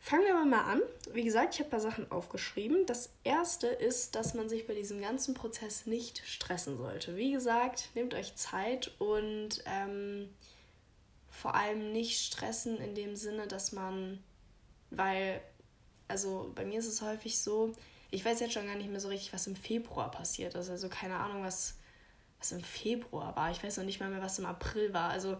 Fangen 0.05 0.23
wir 0.23 0.45
mal 0.45 0.71
an. 0.71 0.81
Wie 1.13 1.23
gesagt, 1.23 1.55
ich 1.55 1.61
habe 1.61 1.69
ein 1.69 1.71
paar 1.71 1.79
Sachen 1.79 2.11
aufgeschrieben. 2.11 2.85
Das 2.85 3.09
erste 3.23 3.65
ist, 3.65 4.13
dass 4.13 4.35
man 4.35 4.49
sich 4.49 4.67
bei 4.67 4.75
diesem 4.75 5.01
ganzen 5.01 5.33
Prozess 5.33 5.87
nicht 5.87 6.21
stressen 6.27 6.77
sollte. 6.77 7.15
Wie 7.15 7.31
gesagt, 7.31 7.89
nehmt 7.95 8.13
euch 8.13 8.35
Zeit 8.35 8.91
und 8.99 9.63
ähm, 9.65 10.29
vor 11.31 11.55
allem 11.55 11.91
nicht 11.91 12.23
stressen 12.23 12.77
in 12.77 12.93
dem 12.93 13.15
Sinne, 13.15 13.47
dass 13.47 13.71
man, 13.71 14.23
weil, 14.91 15.41
also 16.07 16.51
bei 16.53 16.65
mir 16.65 16.77
ist 16.77 16.87
es 16.87 17.01
häufig 17.01 17.39
so, 17.39 17.73
ich 18.11 18.23
weiß 18.23 18.41
jetzt 18.41 18.53
schon 18.53 18.67
gar 18.67 18.75
nicht 18.75 18.91
mehr 18.91 18.99
so 18.99 19.07
richtig, 19.07 19.33
was 19.33 19.47
im 19.47 19.55
Februar 19.55 20.11
passiert 20.11 20.53
ist. 20.53 20.69
Also 20.69 20.87
keine 20.87 21.15
Ahnung, 21.15 21.41
was 21.41 21.77
was 22.39 22.51
im 22.51 22.63
Februar 22.63 23.35
war. 23.35 23.51
Ich 23.51 23.63
weiß 23.63 23.77
noch 23.77 23.85
nicht 23.85 23.99
mal 23.99 24.09
mehr, 24.09 24.21
was 24.21 24.39
im 24.39 24.45
April 24.45 24.93
war. 24.93 25.09
Also 25.09 25.37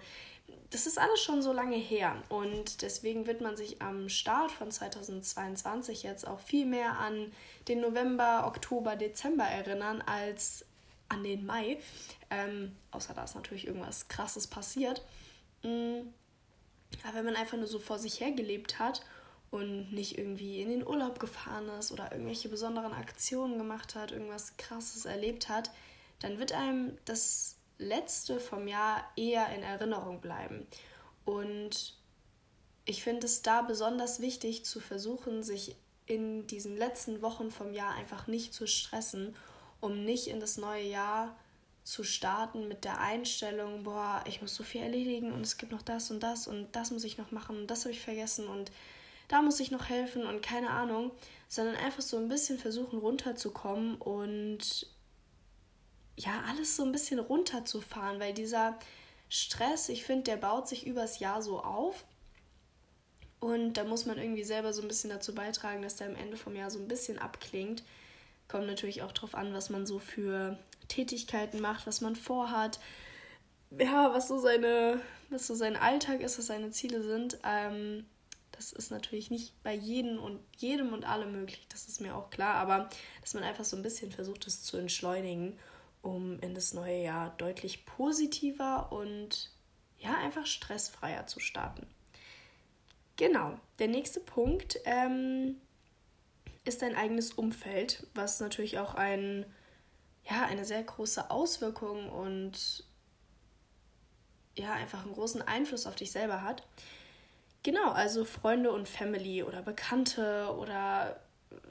das 0.70 0.88
ist 0.88 1.00
alles 1.00 1.22
schon 1.22 1.42
so 1.42 1.54
lange 1.54 1.78
her. 1.78 2.22
Und 2.30 2.82
deswegen 2.82 3.28
wird 3.28 3.42
man 3.42 3.56
sich 3.56 3.82
am 3.82 4.10
Start 4.10 4.52
von 4.52 4.72
2022 4.72 6.04
jetzt 6.04 6.28
auch 6.28 6.40
viel 6.40 6.66
mehr 6.66 6.98
an 7.00 7.32
den 7.68 7.82
November, 7.82 8.46
Oktober, 8.48 8.96
Dezember 8.96 9.46
erinnern 9.46 10.02
als 10.02 10.66
an 11.08 11.24
den 11.24 11.46
Mai. 11.46 11.78
Ähm, 12.30 12.76
außer 12.92 13.14
da 13.14 13.24
ist 13.24 13.36
natürlich 13.36 13.68
irgendwas 13.68 14.08
Krasses 14.08 14.48
passiert. 14.48 15.04
Mm, 15.64 16.00
aber 17.04 17.18
wenn 17.18 17.26
man 17.26 17.36
einfach 17.36 17.58
nur 17.58 17.68
so 17.68 17.80
vor 17.80 18.00
sich 18.00 18.20
her 18.20 18.32
gelebt 18.32 18.80
hat 18.80 19.02
und 19.52 19.94
nicht 19.94 20.18
irgendwie 20.18 20.62
in 20.62 20.70
den 20.70 20.86
Urlaub 20.86 21.20
gefahren 21.20 21.70
ist 21.80 21.92
oder 21.92 22.12
irgendwelche 22.12 22.50
besonderen 22.50 22.94
Aktionen 22.94 23.58
gemacht 23.58 23.96
hat, 23.96 24.12
irgendwas 24.12 24.58
Krasses 24.58 25.06
erlebt 25.06 25.48
hat, 25.48 25.72
dann 26.20 26.40
wird 26.40 26.52
einem 26.54 26.98
das 27.06 27.55
letzte 27.78 28.40
vom 28.40 28.68
Jahr 28.68 29.04
eher 29.16 29.50
in 29.56 29.64
Erinnerung 29.64 30.22
bleiben. 30.22 30.68
Und 31.26 31.96
ich 32.86 33.04
finde 33.04 33.26
es 33.26 33.42
da 33.42 33.62
besonders 33.62 34.20
wichtig 34.20 34.66
zu 34.66 34.80
versuchen, 34.80 35.44
sich 35.44 35.76
in 36.06 36.46
diesen 36.48 36.78
letzten 36.78 37.22
Wochen 37.22 37.52
vom 37.52 37.74
Jahr 37.74 37.96
einfach 37.96 38.28
nicht 38.28 38.54
zu 38.54 38.68
stressen, 38.68 39.36
um 39.82 40.06
nicht 40.06 40.28
in 40.28 40.40
das 40.40 40.58
neue 40.58 40.84
Jahr 40.84 41.36
zu 41.84 42.04
starten 42.04 42.68
mit 42.68 42.84
der 42.84 43.00
Einstellung, 43.00 43.84
boah, 43.84 44.24
ich 44.28 44.42
muss 44.42 44.56
so 44.56 44.64
viel 44.64 44.82
erledigen 44.82 45.32
und 45.32 45.42
es 45.42 45.58
gibt 45.58 45.72
noch 45.72 45.84
das 45.84 46.10
und 46.10 46.22
das 46.22 46.48
und 46.48 46.76
das 46.76 46.92
muss 46.92 47.04
ich 47.04 47.18
noch 47.18 47.32
machen 47.32 47.58
und 47.58 47.68
das 47.68 47.86
habe 47.86 47.92
ich 47.92 48.02
vergessen 48.02 48.48
und 48.48 48.72
da 49.28 49.42
muss 49.42 49.60
ich 49.60 49.72
noch 49.72 49.90
helfen 49.90 50.26
und 50.26 50.42
keine 50.42 50.70
Ahnung, 50.70 51.12
sondern 51.48 51.76
einfach 51.76 52.02
so 52.02 52.18
ein 52.18 52.28
bisschen 52.28 52.58
versuchen 52.58 53.00
runterzukommen 53.00 53.96
und 53.96 54.88
ja, 56.18 56.44
alles 56.48 56.76
so 56.76 56.84
ein 56.84 56.92
bisschen 56.92 57.20
runterzufahren, 57.20 58.20
weil 58.20 58.34
dieser 58.34 58.78
Stress, 59.30 59.90
ich 59.90 60.04
finde, 60.04 60.24
der 60.24 60.38
baut 60.38 60.68
sich 60.68 60.88
übers 60.88 61.20
Jahr 61.20 61.42
so 61.42 61.60
auf. 61.60 62.06
Und 63.40 63.74
da 63.74 63.84
muss 63.84 64.06
man 64.06 64.18
irgendwie 64.18 64.44
selber 64.44 64.74
so 64.74 64.82
ein 64.82 64.88
bisschen 64.88 65.10
dazu 65.10 65.36
beitragen, 65.36 65.82
dass 65.82 65.98
der 65.98 66.08
am 66.08 66.16
Ende 66.16 66.38
vom 66.38 66.56
Jahr 66.56 66.72
so 66.72 66.80
ein 66.80 66.88
bisschen 66.88 67.20
abklingt. 67.20 67.84
Kommt 68.48 68.68
natürlich 68.68 69.02
auch 69.02 69.12
darauf 69.12 69.36
an, 69.36 69.54
was 69.54 69.70
man 69.70 69.86
so 69.86 70.00
für 70.00 70.58
Tätigkeiten 70.88 71.60
macht, 71.60 71.86
was 71.86 72.02
man 72.02 72.16
vorhat, 72.16 72.80
ja, 73.78 74.14
was 74.14 74.28
so 74.28 74.40
seine, 74.40 75.02
was 75.30 75.48
so 75.48 75.56
sein 75.56 75.76
Alltag 75.76 76.22
ist, 76.22 76.38
was 76.38 76.46
seine 76.48 76.72
Ziele 76.72 77.04
sind. 77.04 77.40
Ähm, 77.44 78.06
das 78.52 78.72
ist 78.72 78.90
natürlich 78.90 79.32
nicht 79.32 79.52
bei 79.64 79.74
jedem 79.74 80.20
und 80.20 80.40
jedem 80.56 80.94
und 80.94 81.04
allem 81.06 81.34
möglich, 81.34 81.66
das 81.70 81.88
ist 81.88 82.00
mir 82.00 82.16
auch 82.16 82.30
klar, 82.30 82.56
aber 82.56 82.90
dass 83.22 83.34
man 83.34 83.44
einfach 83.44 83.66
so 83.66 83.76
ein 83.76 83.84
bisschen 83.84 84.12
versucht, 84.12 84.48
es 84.48 84.64
zu 84.64 84.78
entschleunigen, 84.78 85.60
um 86.06 86.40
in 86.40 86.54
das 86.54 86.74
neue 86.74 87.02
Jahr 87.02 87.32
deutlich 87.38 87.86
positiver 87.86 88.92
und 88.92 89.52
ja, 89.98 90.16
einfach 90.18 90.46
stressfreier 90.46 91.26
zu 91.28 91.40
starten. 91.40 91.88
Genau, 93.18 93.58
der 93.80 93.88
nächste 93.88 94.20
Punkt 94.20 94.78
ähm, 94.86 95.56
ist 96.64 96.82
dein 96.82 96.96
eigenes 96.96 97.34
Umfeld, 97.34 98.06
was 98.14 98.40
natürlich 98.40 98.78
auch 98.78 98.94
ein, 98.96 99.46
ja, 100.30 100.46
eine 100.46 100.66
sehr 100.66 100.84
große 100.84 101.32
Auswirkung 101.32 102.10
und 102.10 102.84
ja, 104.58 104.74
einfach 104.74 105.04
einen 105.04 105.14
großen 105.14 105.42
Einfluss 105.42 105.88
auf 105.88 105.96
dich 105.96 106.12
selber 106.12 106.42
hat. 106.42 106.68
Genau, 107.64 107.92
also 107.92 108.26
Freunde 108.26 108.72
und 108.72 108.88
Family 108.88 109.44
oder 109.44 109.62
Bekannte 109.62 110.54
oder 110.60 111.20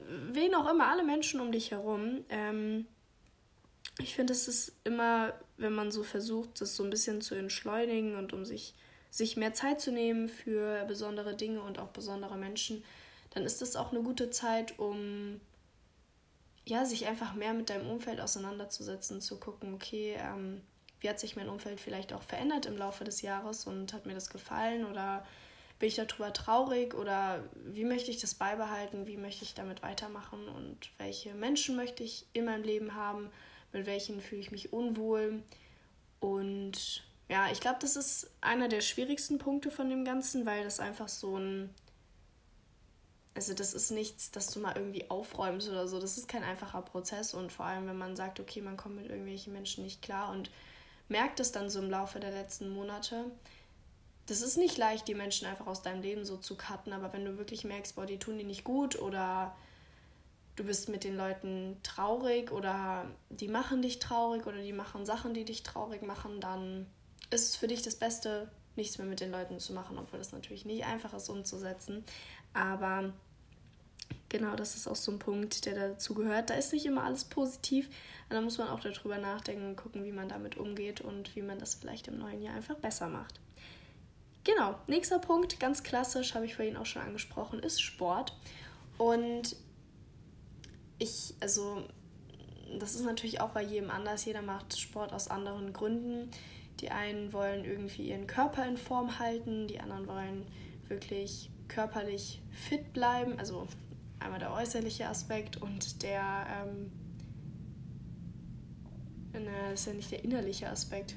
wen 0.07 0.53
auch 0.55 0.69
immer, 0.69 0.87
alle 0.87 1.03
Menschen 1.03 1.39
um 1.39 1.51
dich 1.51 1.71
herum. 1.71 2.25
Ähm, 2.29 2.87
ich 3.99 4.15
finde, 4.15 4.33
es 4.33 4.47
ist 4.47 4.73
immer, 4.83 5.33
wenn 5.57 5.73
man 5.73 5.91
so 5.91 6.03
versucht, 6.03 6.61
das 6.61 6.75
so 6.75 6.83
ein 6.83 6.89
bisschen 6.89 7.21
zu 7.21 7.35
entschleunigen 7.35 8.15
und 8.15 8.33
um 8.33 8.45
sich, 8.45 8.73
sich 9.09 9.37
mehr 9.37 9.53
Zeit 9.53 9.79
zu 9.79 9.91
nehmen 9.91 10.27
für 10.27 10.83
besondere 10.85 11.35
Dinge 11.35 11.61
und 11.61 11.79
auch 11.79 11.89
besondere 11.89 12.37
Menschen, 12.37 12.83
dann 13.31 13.43
ist 13.43 13.61
das 13.61 13.75
auch 13.75 13.91
eine 13.91 14.01
gute 14.01 14.29
Zeit, 14.29 14.77
um 14.79 15.39
ja, 16.65 16.83
sich 16.83 17.05
einfach 17.05 17.35
mehr 17.35 17.53
mit 17.53 17.69
deinem 17.69 17.89
Umfeld 17.89 18.19
auseinanderzusetzen, 18.19 19.21
zu 19.21 19.39
gucken, 19.39 19.73
okay, 19.73 20.17
ähm, 20.19 20.61
wie 20.99 21.09
hat 21.09 21.19
sich 21.19 21.35
mein 21.35 21.49
Umfeld 21.49 21.79
vielleicht 21.79 22.11
auch 22.11 22.23
verändert 22.23 22.65
im 22.65 22.77
Laufe 22.77 23.03
des 23.03 23.21
Jahres 23.21 23.67
und 23.67 23.93
hat 23.93 24.05
mir 24.05 24.15
das 24.15 24.29
gefallen 24.29 24.85
oder 24.85 25.25
bin 25.77 25.89
ich 25.89 25.95
darüber 25.95 26.33
traurig 26.33 26.95
oder 26.95 27.43
wie 27.65 27.83
möchte 27.83 28.09
ich 28.09 28.19
das 28.19 28.33
beibehalten, 28.33 29.05
wie 29.05 29.17
möchte 29.17 29.43
ich 29.43 29.53
damit 29.53 29.83
weitermachen 29.83 30.47
und 30.47 30.89
welche 30.97 31.33
Menschen 31.35 31.75
möchte 31.75 32.03
ich 32.03 32.25
in 32.33 32.45
meinem 32.45 32.63
Leben 32.63 32.95
haben, 32.95 33.29
mit 33.75 33.85
welchen 33.85 34.21
fühle 34.21 34.41
ich 34.41 34.51
mich 34.51 34.71
unwohl. 34.71 35.43
Und 36.19 37.03
ja, 37.29 37.51
ich 37.51 37.59
glaube, 37.59 37.77
das 37.81 37.95
ist 37.95 38.31
einer 38.41 38.69
der 38.69 38.81
schwierigsten 38.81 39.37
Punkte 39.37 39.69
von 39.69 39.89
dem 39.89 40.05
Ganzen, 40.05 40.45
weil 40.45 40.63
das 40.63 40.79
einfach 40.79 41.09
so 41.09 41.37
ein... 41.37 41.69
Also 43.33 43.53
das 43.53 43.73
ist 43.73 43.91
nichts, 43.91 44.31
dass 44.31 44.47
du 44.47 44.61
mal 44.61 44.77
irgendwie 44.77 45.09
aufräumst 45.09 45.67
oder 45.67 45.89
so. 45.89 45.99
Das 45.99 46.17
ist 46.17 46.29
kein 46.29 46.43
einfacher 46.43 46.81
Prozess 46.81 47.33
und 47.33 47.51
vor 47.51 47.65
allem, 47.65 47.85
wenn 47.85 47.97
man 47.97 48.15
sagt, 48.15 48.39
okay, 48.39 48.61
man 48.61 48.77
kommt 48.77 48.95
mit 48.95 49.09
irgendwelchen 49.09 49.51
Menschen 49.51 49.83
nicht 49.83 50.01
klar 50.01 50.31
und 50.31 50.49
merkt 51.09 51.41
es 51.41 51.51
dann 51.51 51.69
so 51.69 51.79
im 51.79 51.89
Laufe 51.89 52.21
der 52.21 52.31
letzten 52.31 52.69
Monate, 52.69 53.25
das 54.27 54.41
ist 54.41 54.57
nicht 54.57 54.77
leicht, 54.77 55.09
die 55.09 55.15
Menschen 55.15 55.47
einfach 55.47 55.67
aus 55.67 55.81
deinem 55.81 56.01
Leben 56.01 56.23
so 56.23 56.37
zu 56.37 56.55
cutten, 56.55 56.93
aber 56.93 57.11
wenn 57.11 57.25
du 57.25 57.37
wirklich 57.37 57.65
merkst, 57.65 57.95
boah, 57.95 58.05
die 58.05 58.17
tun 58.17 58.37
dir 58.37 58.45
nicht 58.45 58.63
gut 58.63 58.97
oder 58.99 59.55
du 60.55 60.63
bist 60.63 60.89
mit 60.89 61.03
den 61.03 61.17
Leuten 61.17 61.77
traurig 61.83 62.51
oder 62.51 63.05
die 63.29 63.47
machen 63.47 63.81
dich 63.81 63.99
traurig 63.99 64.45
oder 64.45 64.57
die 64.57 64.73
machen 64.73 65.05
Sachen, 65.05 65.33
die 65.33 65.45
dich 65.45 65.63
traurig 65.63 66.01
machen, 66.01 66.39
dann 66.39 66.85
ist 67.29 67.49
es 67.49 67.55
für 67.55 67.67
dich 67.67 67.81
das 67.81 67.95
Beste, 67.95 68.49
nichts 68.75 68.97
mehr 68.97 69.07
mit 69.07 69.19
den 69.19 69.31
Leuten 69.31 69.59
zu 69.59 69.73
machen, 69.73 69.97
obwohl 69.97 70.19
das 70.19 70.31
natürlich 70.31 70.65
nicht 70.65 70.85
einfach 70.85 71.13
ist 71.13 71.29
umzusetzen. 71.29 72.03
Aber 72.53 73.13
genau, 74.29 74.55
das 74.55 74.75
ist 74.75 74.87
auch 74.87 74.95
so 74.95 75.11
ein 75.11 75.19
Punkt, 75.19 75.65
der 75.65 75.75
dazu 75.75 76.13
gehört. 76.13 76.49
Da 76.49 76.55
ist 76.55 76.73
nicht 76.73 76.85
immer 76.85 77.03
alles 77.03 77.25
positiv. 77.25 77.89
Da 78.29 78.41
muss 78.41 78.57
man 78.57 78.69
auch 78.69 78.79
darüber 78.79 79.17
nachdenken 79.17 79.69
und 79.69 79.75
gucken, 79.75 80.03
wie 80.03 80.11
man 80.11 80.29
damit 80.29 80.57
umgeht 80.57 81.01
und 81.01 81.35
wie 81.35 81.41
man 81.41 81.59
das 81.59 81.75
vielleicht 81.75 82.07
im 82.07 82.17
neuen 82.17 82.41
Jahr 82.41 82.55
einfach 82.55 82.75
besser 82.75 83.07
macht. 83.07 83.39
Genau, 84.43 84.75
nächster 84.87 85.19
Punkt, 85.19 85.59
ganz 85.59 85.81
klassisch, 85.81 86.35
habe 86.35 86.45
ich 86.45 86.55
vorhin 86.55 86.77
auch 86.77 86.85
schon 86.85 87.01
angesprochen, 87.01 87.59
ist 87.59 87.81
Sport. 87.81 88.37
Und 88.97 89.55
ich, 91.05 91.33
also, 91.39 91.83
das 92.79 92.95
ist 92.95 93.05
natürlich 93.05 93.41
auch 93.41 93.49
bei 93.49 93.63
jedem 93.63 93.89
anders. 93.89 94.25
Jeder 94.25 94.41
macht 94.41 94.77
Sport 94.77 95.13
aus 95.13 95.29
anderen 95.29 95.73
Gründen. 95.73 96.29
Die 96.81 96.91
einen 96.91 97.31
wollen 97.31 97.63
irgendwie 97.63 98.09
ihren 98.09 98.27
Körper 98.27 98.67
in 98.67 98.75
Form 98.77 99.19
halten, 99.19 99.67
die 99.67 99.79
anderen 99.79 100.07
wollen 100.07 100.45
wirklich 100.89 101.49
körperlich 101.67 102.41
fit 102.51 102.91
bleiben. 102.91 103.39
Also 103.39 103.67
einmal 104.19 104.39
der 104.39 104.51
äußerliche 104.51 105.07
Aspekt 105.07 105.61
und 105.61 106.03
der, 106.03 106.45
ähm, 106.51 106.91
na, 109.33 109.69
das 109.71 109.81
ist 109.81 109.87
ja 109.87 109.93
nicht 109.93 110.11
der 110.11 110.23
innerliche 110.23 110.69
Aspekt 110.69 111.15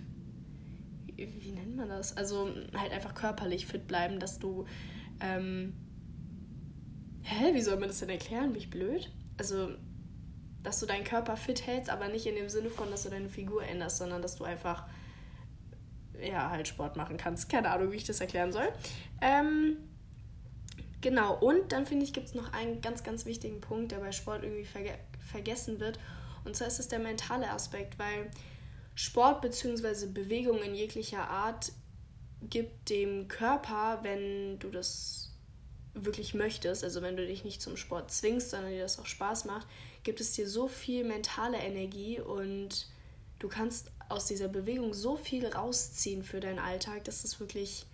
wie 1.19 1.53
nennt 1.53 1.77
man 1.77 1.89
das? 1.89 2.17
Also 2.17 2.49
halt 2.75 2.93
einfach 2.93 3.15
körperlich 3.15 3.67
fit 3.67 3.87
bleiben, 3.87 4.21
dass 4.21 4.39
du. 4.39 4.67
Ähm, 5.21 5.75
hä, 7.23 7.55
wie 7.55 7.61
soll 7.61 7.79
man 7.79 7.89
das 7.89 7.99
denn 7.99 8.09
erklären? 8.09 8.53
Bin 8.53 8.63
ich 8.63 8.71
blöd? 8.71 9.11
Also, 9.39 9.71
dass 10.63 10.81
du 10.81 10.87
deinen 10.87 11.05
Körper 11.05 11.37
fit 11.37 11.67
hältst, 11.67 11.91
aber 11.91 12.09
nicht 12.09 12.27
in 12.27 12.35
dem 12.35 12.49
Sinne 12.49 12.71
von, 12.71 12.91
dass 12.91 13.05
du 13.05 13.11
deine 13.11 13.29
Figur 13.29 13.63
änderst, 13.63 13.99
sondern 13.99 14.21
dass 14.21 14.37
du 14.37 14.45
einfach 14.45 14.85
ja, 16.21 16.51
halt 16.51 16.69
Sport 16.69 16.97
machen 16.97 17.17
kannst. 17.17 17.49
Keine 17.49 17.71
Ahnung, 17.71 17.93
wie 17.93 17.97
ich 17.97 18.05
das 18.05 18.21
erklären 18.21 18.53
soll. 18.53 18.69
Ähm, 19.21 19.77
genau, 21.01 21.39
und 21.39 21.73
dann 21.73 21.87
finde 21.87 22.05
ich, 22.05 22.13
gibt 22.13 22.29
es 22.29 22.35
noch 22.35 22.53
einen 22.53 22.81
ganz, 22.81 23.03
ganz 23.05 23.25
wichtigen 23.25 23.61
Punkt, 23.61 23.93
der 23.93 23.99
bei 23.99 24.13
Sport 24.13 24.43
irgendwie 24.43 24.65
verge 24.65 24.99
vergessen 25.21 25.79
wird. 25.79 25.99
Und 26.45 26.57
zwar 26.57 26.69
ist 26.69 26.81
es 26.81 26.89
der 26.89 27.01
mentale 27.01 27.51
Aspekt, 27.51 27.99
weil 27.99 28.31
Sport 28.95 29.43
bzw. 29.43 30.07
Bewegung 30.07 30.63
in 30.63 30.75
jeglicher 30.75 31.29
Art 31.29 31.71
gibt 32.41 32.89
dem 32.89 33.29
Körper, 33.29 33.99
wenn 34.03 34.59
du 34.59 34.71
das 34.71 35.28
wirklich 35.95 36.35
möchtest, 36.35 36.85
also 36.85 37.03
wenn 37.03 37.17
du 37.17 37.27
dich 37.27 37.45
nicht 37.45 37.61
zum 37.61 37.77
Sport 37.77 38.11
zwingst, 38.11 38.51
sondern 38.51 38.71
dir 38.71 38.83
das 38.83 38.99
auch 38.99 39.07
Spaß 39.07 39.47
macht, 39.47 39.67
gibt 40.05 40.21
es 40.21 40.33
dir 40.33 40.49
so 40.49 40.69
viel 40.69 41.05
mentale 41.05 41.59
Energie 41.59 42.21
und 42.21 42.87
du 43.39 43.49
kannst 43.49 43.91
aus 44.09 44.27
dieser 44.27 44.49
Bewegung 44.49 44.95
so 44.95 45.17
viel 45.17 45.47
rausziehen 45.47 46.23
für 46.23 46.41
deinen 46.41 46.59
Alltag. 46.59 47.05
Das 47.05 47.25
ist 47.25 47.41
wirklich 47.41 47.87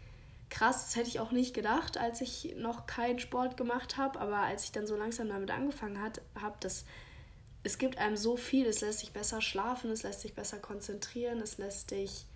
krass. 0.51 0.85
Das 0.87 0.97
hätte 0.97 1.09
ich 1.09 1.21
auch 1.21 1.33
nicht 1.33 1.55
gedacht, 1.55 1.99
als 1.99 2.21
ich 2.21 2.55
noch 2.57 2.87
keinen 2.87 3.19
Sport 3.19 3.57
gemacht 3.57 3.97
habe. 3.97 4.21
Aber 4.21 4.39
als 4.39 4.65
ich 4.65 4.73
dann 4.73 4.87
so 4.87 4.97
langsam 4.97 5.29
damit 5.29 5.51
angefangen 5.51 5.99
habe, 6.01 6.57
das 6.61 6.85
es 7.65 7.79
gibt 7.79 7.99
einem 7.99 8.17
so 8.17 8.37
viel, 8.37 8.67
es 8.67 8.83
lässt 8.83 9.01
sich 9.01 9.13
besser 9.13 9.41
schlafen, 9.41 9.91
es 9.91 10.03
lässt 10.03 10.21
sich 10.21 10.35
besser 10.35 10.59
konzentrieren, 10.59 11.41
es 11.41 11.57
lässt 11.57 11.91
dich 11.91 12.27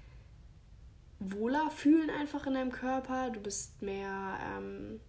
wohler 1.20 1.70
fühlen 1.70 2.10
einfach 2.10 2.46
in 2.46 2.54
deinem 2.54 2.72
Körper, 2.72 3.30
du 3.30 3.40
bist 3.40 3.82
mehr 3.82 4.38
ähm, 4.56 5.00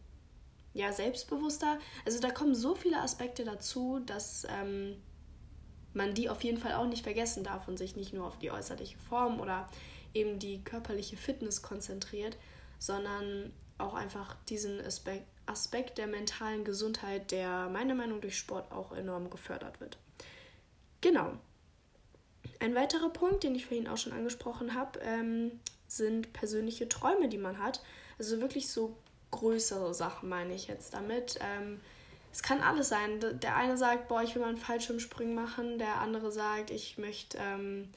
ja, 0.79 0.93
selbstbewusster. 0.93 1.77
Also 2.05 2.19
da 2.19 2.31
kommen 2.31 2.55
so 2.55 2.73
viele 2.73 3.01
Aspekte 3.01 3.43
dazu, 3.43 3.99
dass 4.05 4.47
ähm, 4.49 4.95
man 5.93 6.13
die 6.13 6.29
auf 6.29 6.43
jeden 6.43 6.57
Fall 6.57 6.73
auch 6.73 6.87
nicht 6.87 7.03
vergessen 7.03 7.43
darf 7.43 7.67
und 7.67 7.77
sich 7.77 7.95
nicht 7.95 8.13
nur 8.13 8.25
auf 8.25 8.39
die 8.39 8.49
äußerliche 8.49 8.97
Form 8.97 9.41
oder 9.41 9.67
eben 10.13 10.39
die 10.39 10.63
körperliche 10.63 11.17
Fitness 11.17 11.61
konzentriert, 11.61 12.37
sondern 12.79 13.51
auch 13.77 13.93
einfach 13.93 14.35
diesen 14.47 14.79
Aspekt, 14.83 15.25
Aspekt 15.45 15.97
der 15.97 16.07
mentalen 16.07 16.63
Gesundheit, 16.63 17.31
der 17.31 17.69
meiner 17.69 17.95
Meinung 17.95 18.15
nach 18.15 18.21
durch 18.21 18.37
Sport 18.37 18.71
auch 18.71 18.93
enorm 18.93 19.29
gefördert 19.29 19.81
wird. 19.81 19.97
Genau. 21.01 21.33
Ein 22.59 22.75
weiterer 22.75 23.09
Punkt, 23.09 23.43
den 23.43 23.55
ich 23.55 23.65
vorhin 23.65 23.87
auch 23.87 23.97
schon 23.97 24.13
angesprochen 24.13 24.75
habe, 24.75 24.99
ähm, 24.99 25.59
sind 25.87 26.31
persönliche 26.33 26.87
Träume, 26.87 27.27
die 27.27 27.37
man 27.37 27.57
hat. 27.57 27.81
Also 28.17 28.39
wirklich 28.39 28.69
so 28.69 28.95
größere 29.31 29.93
Sachen 29.93 30.29
meine 30.29 30.53
ich 30.53 30.67
jetzt 30.67 30.93
damit. 30.93 31.39
Ähm, 31.41 31.79
es 32.31 32.43
kann 32.43 32.61
alles 32.61 32.89
sein. 32.89 33.19
Der 33.41 33.55
eine 33.55 33.77
sagt, 33.77 34.07
boah, 34.07 34.21
ich 34.21 34.35
will 34.35 34.41
mal 34.41 34.49
einen 34.49 34.57
Fallschirmspringen 34.57 35.35
machen. 35.35 35.79
Der 35.79 35.99
andere 35.99 36.31
sagt, 36.31 36.69
ich 36.69 36.97
möchte 36.97 37.37
ähm, 37.39 37.89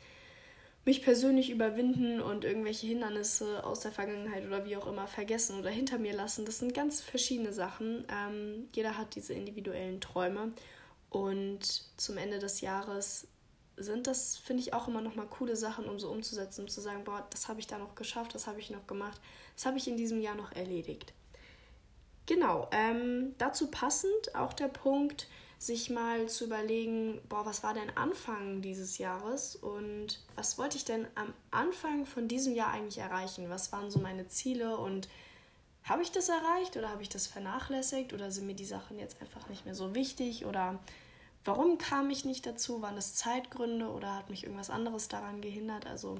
mich 0.85 1.03
persönlich 1.03 1.51
überwinden 1.51 2.21
und 2.21 2.45
irgendwelche 2.45 2.87
Hindernisse 2.87 3.65
aus 3.65 3.81
der 3.81 3.93
Vergangenheit 3.93 4.47
oder 4.47 4.65
wie 4.65 4.77
auch 4.77 4.87
immer 4.87 5.07
vergessen 5.07 5.59
oder 5.59 5.71
hinter 5.71 5.99
mir 5.99 6.15
lassen. 6.15 6.45
Das 6.45 6.59
sind 6.59 6.75
ganz 6.75 7.01
verschiedene 7.01 7.53
Sachen. 7.53 8.05
Ähm, 8.11 8.69
jeder 8.75 8.97
hat 8.97 9.15
diese 9.15 9.35
individuellen 9.35 10.01
Träume. 10.01 10.53
Und 11.11 11.61
zum 11.99 12.17
Ende 12.17 12.39
des 12.39 12.63
Jahres 12.63 13.29
sind 13.77 14.07
das, 14.07 14.39
finde 14.39 14.63
ich, 14.63 14.75
auch 14.75 14.89
immer 14.89 15.03
noch 15.03 15.15
mal 15.15 15.27
coole 15.27 15.57
Sachen, 15.57 15.85
um 15.85 15.99
so 15.99 16.11
umzusetzen, 16.11 16.63
um 16.63 16.69
zu 16.69 16.81
sagen, 16.81 17.05
boah, 17.05 17.27
das 17.31 17.49
habe 17.49 17.61
ich 17.61 17.67
da 17.67 17.79
noch 17.79 17.95
geschafft, 17.95 18.35
das 18.35 18.47
habe 18.47 18.61
ich 18.61 18.71
noch 18.71 18.87
gemacht, 18.87 19.21
das 19.55 19.67
habe 19.67 19.79
ich 19.79 19.89
in 19.89 19.97
diesem 19.97 20.21
Jahr 20.21 20.35
noch 20.35 20.53
erledigt. 20.53 21.13
Genau, 22.27 22.69
ähm, 22.71 23.35
dazu 23.39 23.69
passend 23.71 24.35
auch 24.35 24.53
der 24.53 24.69
Punkt, 24.69 25.27
sich 25.59 25.91
mal 25.91 26.29
zu 26.29 26.47
überlegen, 26.47 27.21
boah, 27.29 27.47
was 27.47 27.63
war 27.63 27.73
denn 27.73 27.97
Anfang 27.97 28.63
dieses 28.63 28.99
Jahres 28.99 29.55
und 29.55 30.21
was 30.35 30.59
wollte 30.59 30.77
ich 30.77 30.85
denn 30.85 31.07
am 31.15 31.33
Anfang 31.53 32.05
von 32.05 32.27
diesem 32.27 32.55
Jahr 32.55 32.73
eigentlich 32.73 32.99
erreichen? 32.99 33.49
Was 33.49 33.71
waren 33.71 33.91
so 33.91 34.01
meine 34.01 34.27
Ziele 34.27 34.77
und 34.77 35.09
habe 35.85 36.03
ich 36.03 36.11
das 36.11 36.29
erreicht 36.29 36.77
oder 36.77 36.89
habe 36.89 37.03
ich 37.03 37.09
das 37.09 37.29
vernachlässigt 37.29 38.13
oder 38.13 38.33
sind 38.33 38.47
mir 38.47 38.55
die 38.55 38.65
Sachen 38.65 38.99
jetzt 38.99 39.21
einfach 39.21 39.49
nicht 39.49 39.65
mehr 39.65 39.75
so 39.77 39.95
wichtig 39.95 40.47
oder 40.47 40.81
Warum 41.45 41.79
kam 41.79 42.09
ich 42.11 42.25
nicht 42.25 42.47
dazu? 42.47 42.83
Waren 42.83 42.97
das 42.97 43.15
Zeitgründe 43.15 43.89
oder 43.89 44.15
hat 44.15 44.31
mich 44.31 44.45
irgendwas 44.45 44.71
anderes 44.71 45.09
daran 45.09 45.41
gehindert? 45.41 45.87
Also 45.87 46.19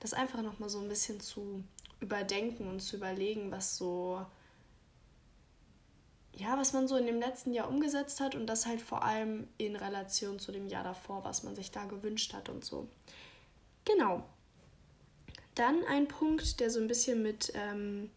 das 0.00 0.14
einfach 0.14 0.42
nochmal 0.42 0.70
so 0.70 0.80
ein 0.80 0.88
bisschen 0.88 1.20
zu 1.20 1.62
überdenken 2.00 2.68
und 2.68 2.80
zu 2.80 2.96
überlegen, 2.96 3.50
was 3.50 3.76
so, 3.76 4.24
ja, 6.36 6.58
was 6.58 6.72
man 6.72 6.88
so 6.88 6.96
in 6.96 7.06
dem 7.06 7.20
letzten 7.20 7.52
Jahr 7.52 7.68
umgesetzt 7.68 8.20
hat 8.20 8.34
und 8.34 8.46
das 8.46 8.66
halt 8.66 8.80
vor 8.80 9.04
allem 9.04 9.48
in 9.58 9.76
Relation 9.76 10.38
zu 10.38 10.52
dem 10.52 10.66
Jahr 10.66 10.84
davor, 10.84 11.24
was 11.24 11.42
man 11.42 11.54
sich 11.54 11.70
da 11.70 11.84
gewünscht 11.84 12.34
hat 12.34 12.48
und 12.48 12.64
so. 12.64 12.88
Genau. 13.84 14.24
Dann 15.54 15.84
ein 15.84 16.08
Punkt, 16.08 16.58
der 16.58 16.70
so 16.70 16.80
ein 16.80 16.88
bisschen 16.88 17.22
mit 17.22 17.52
ähm, 17.54 18.10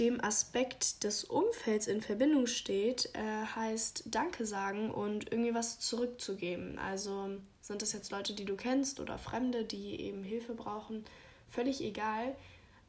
dem 0.00 0.22
Aspekt 0.22 1.04
des 1.04 1.22
Umfelds 1.22 1.86
in 1.86 2.02
Verbindung 2.02 2.46
steht, 2.46 3.10
äh, 3.14 3.44
heißt 3.54 4.04
Danke 4.06 4.44
sagen 4.44 4.90
und 4.90 5.30
irgendwie 5.30 5.54
was 5.54 5.78
zurückzugeben. 5.78 6.78
Also 6.80 7.30
sind 7.60 7.82
das 7.82 7.92
jetzt 7.92 8.10
Leute, 8.10 8.34
die 8.34 8.44
du 8.44 8.56
kennst 8.56 8.98
oder 8.98 9.18
Fremde, 9.18 9.64
die 9.64 10.00
eben 10.00 10.24
Hilfe 10.24 10.54
brauchen, 10.54 11.04
völlig 11.48 11.80
egal. 11.80 12.34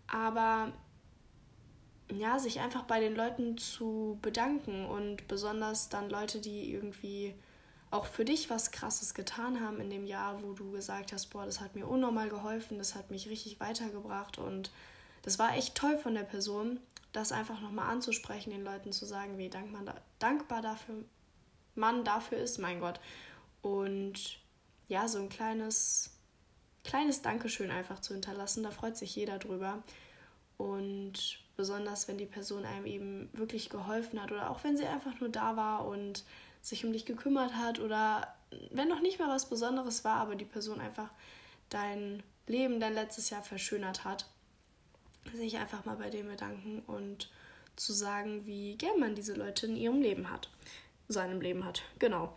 Aber 0.07 0.73
ja, 2.11 2.39
sich 2.39 2.59
einfach 2.59 2.83
bei 2.83 2.99
den 2.99 3.15
Leuten 3.15 3.57
zu 3.57 4.19
bedanken 4.21 4.85
und 4.85 5.27
besonders 5.27 5.89
dann 5.89 6.09
Leute, 6.09 6.39
die 6.39 6.71
irgendwie 6.71 7.35
auch 7.91 8.05
für 8.05 8.25
dich 8.25 8.49
was 8.49 8.71
Krasses 8.71 9.13
getan 9.13 9.61
haben 9.61 9.79
in 9.79 9.89
dem 9.89 10.05
Jahr, 10.05 10.41
wo 10.43 10.53
du 10.53 10.71
gesagt 10.71 11.13
hast, 11.13 11.27
boah, 11.27 11.45
das 11.45 11.61
hat 11.61 11.75
mir 11.75 11.87
unnormal 11.87 12.29
geholfen, 12.29 12.77
das 12.77 12.95
hat 12.95 13.11
mich 13.11 13.29
richtig 13.29 13.59
weitergebracht 13.59 14.37
und 14.37 14.71
das 15.21 15.39
war 15.39 15.55
echt 15.55 15.75
toll 15.75 15.97
von 15.97 16.13
der 16.13 16.23
Person, 16.23 16.79
das 17.11 17.31
einfach 17.31 17.61
nochmal 17.61 17.89
anzusprechen, 17.89 18.51
den 18.51 18.63
Leuten 18.63 18.91
zu 18.91 19.05
sagen, 19.05 19.37
wie 19.37 19.49
dank 19.49 19.71
man 19.71 19.85
da, 19.85 19.95
dankbar 20.19 20.61
dafür 20.61 21.05
man 21.75 22.03
dafür 22.03 22.37
ist, 22.39 22.57
mein 22.57 22.79
Gott. 22.79 22.99
Und 23.61 24.39
ja, 24.87 25.07
so 25.07 25.19
ein 25.19 25.29
kleines, 25.29 26.11
kleines 26.83 27.21
Dankeschön 27.21 27.71
einfach 27.71 27.99
zu 27.99 28.13
hinterlassen, 28.13 28.63
da 28.63 28.71
freut 28.71 28.97
sich 28.97 29.15
jeder 29.15 29.39
drüber. 29.39 29.83
Und 30.57 31.44
besonders, 31.55 32.07
wenn 32.07 32.17
die 32.17 32.25
Person 32.25 32.65
einem 32.65 32.85
eben 32.85 33.29
wirklich 33.33 33.69
geholfen 33.69 34.21
hat 34.21 34.31
oder 34.31 34.49
auch 34.49 34.63
wenn 34.63 34.77
sie 34.77 34.85
einfach 34.85 35.19
nur 35.19 35.29
da 35.29 35.55
war 35.55 35.85
und 35.85 36.23
sich 36.61 36.85
um 36.85 36.93
dich 36.93 37.05
gekümmert 37.05 37.55
hat 37.55 37.79
oder 37.79 38.33
wenn 38.71 38.87
noch 38.87 39.01
nicht 39.01 39.19
mal 39.19 39.29
was 39.29 39.49
Besonderes 39.49 40.03
war, 40.03 40.17
aber 40.17 40.35
die 40.35 40.45
Person 40.45 40.79
einfach 40.79 41.09
dein 41.69 42.23
Leben, 42.47 42.79
dein 42.79 42.93
letztes 42.93 43.29
Jahr 43.29 43.43
verschönert 43.43 44.03
hat, 44.03 44.27
sich 45.33 45.57
einfach 45.57 45.85
mal 45.85 45.97
bei 45.97 46.09
dem 46.09 46.27
bedanken 46.27 46.83
und 46.87 47.29
zu 47.75 47.93
sagen, 47.93 48.45
wie 48.45 48.75
gern 48.75 48.99
man 48.99 49.15
diese 49.15 49.33
Leute 49.33 49.65
in 49.65 49.75
ihrem 49.75 50.01
Leben 50.01 50.29
hat, 50.29 50.49
seinem 51.07 51.41
Leben 51.41 51.65
hat. 51.65 51.81
Genau. 51.99 52.35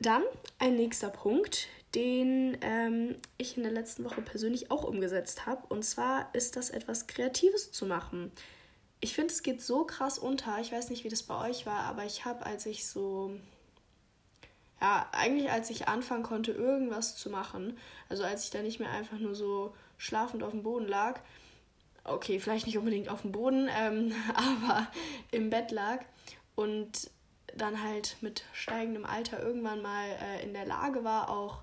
Dann 0.00 0.22
ein 0.58 0.76
nächster 0.76 1.10
Punkt, 1.10 1.68
den 1.94 2.58
ähm, 2.60 3.16
ich 3.38 3.56
in 3.56 3.62
der 3.62 3.72
letzten 3.72 4.04
Woche 4.04 4.20
persönlich 4.22 4.70
auch 4.70 4.84
umgesetzt 4.84 5.46
habe. 5.46 5.66
Und 5.68 5.84
zwar 5.84 6.28
ist 6.34 6.56
das 6.56 6.70
etwas 6.70 7.06
Kreatives 7.06 7.72
zu 7.72 7.86
machen. 7.86 8.32
Ich 9.00 9.14
finde, 9.14 9.32
es 9.32 9.42
geht 9.42 9.62
so 9.62 9.84
krass 9.84 10.18
unter. 10.18 10.58
Ich 10.60 10.72
weiß 10.72 10.90
nicht, 10.90 11.04
wie 11.04 11.08
das 11.08 11.22
bei 11.22 11.48
euch 11.48 11.66
war, 11.66 11.80
aber 11.80 12.04
ich 12.04 12.24
habe, 12.24 12.44
als 12.44 12.66
ich 12.66 12.86
so, 12.86 13.30
ja, 14.80 15.08
eigentlich 15.12 15.50
als 15.50 15.70
ich 15.70 15.88
anfangen 15.88 16.22
konnte, 16.22 16.52
irgendwas 16.52 17.16
zu 17.16 17.30
machen, 17.30 17.78
also 18.08 18.24
als 18.24 18.44
ich 18.44 18.50
da 18.50 18.62
nicht 18.62 18.80
mehr 18.80 18.90
einfach 18.90 19.18
nur 19.18 19.34
so 19.34 19.74
schlafend 19.96 20.42
auf 20.42 20.50
dem 20.50 20.62
Boden 20.62 20.88
lag, 20.88 21.20
okay, 22.04 22.40
vielleicht 22.40 22.66
nicht 22.66 22.78
unbedingt 22.78 23.08
auf 23.08 23.22
dem 23.22 23.32
Boden, 23.32 23.68
ähm, 23.78 24.12
aber 24.34 24.86
im 25.30 25.50
Bett 25.50 25.70
lag 25.70 26.04
und 26.54 27.10
dann 27.54 27.82
halt 27.82 28.16
mit 28.20 28.44
steigendem 28.52 29.04
Alter 29.04 29.42
irgendwann 29.42 29.82
mal 29.82 30.06
äh, 30.20 30.42
in 30.42 30.52
der 30.52 30.66
Lage 30.66 31.04
war, 31.04 31.30
auch 31.30 31.62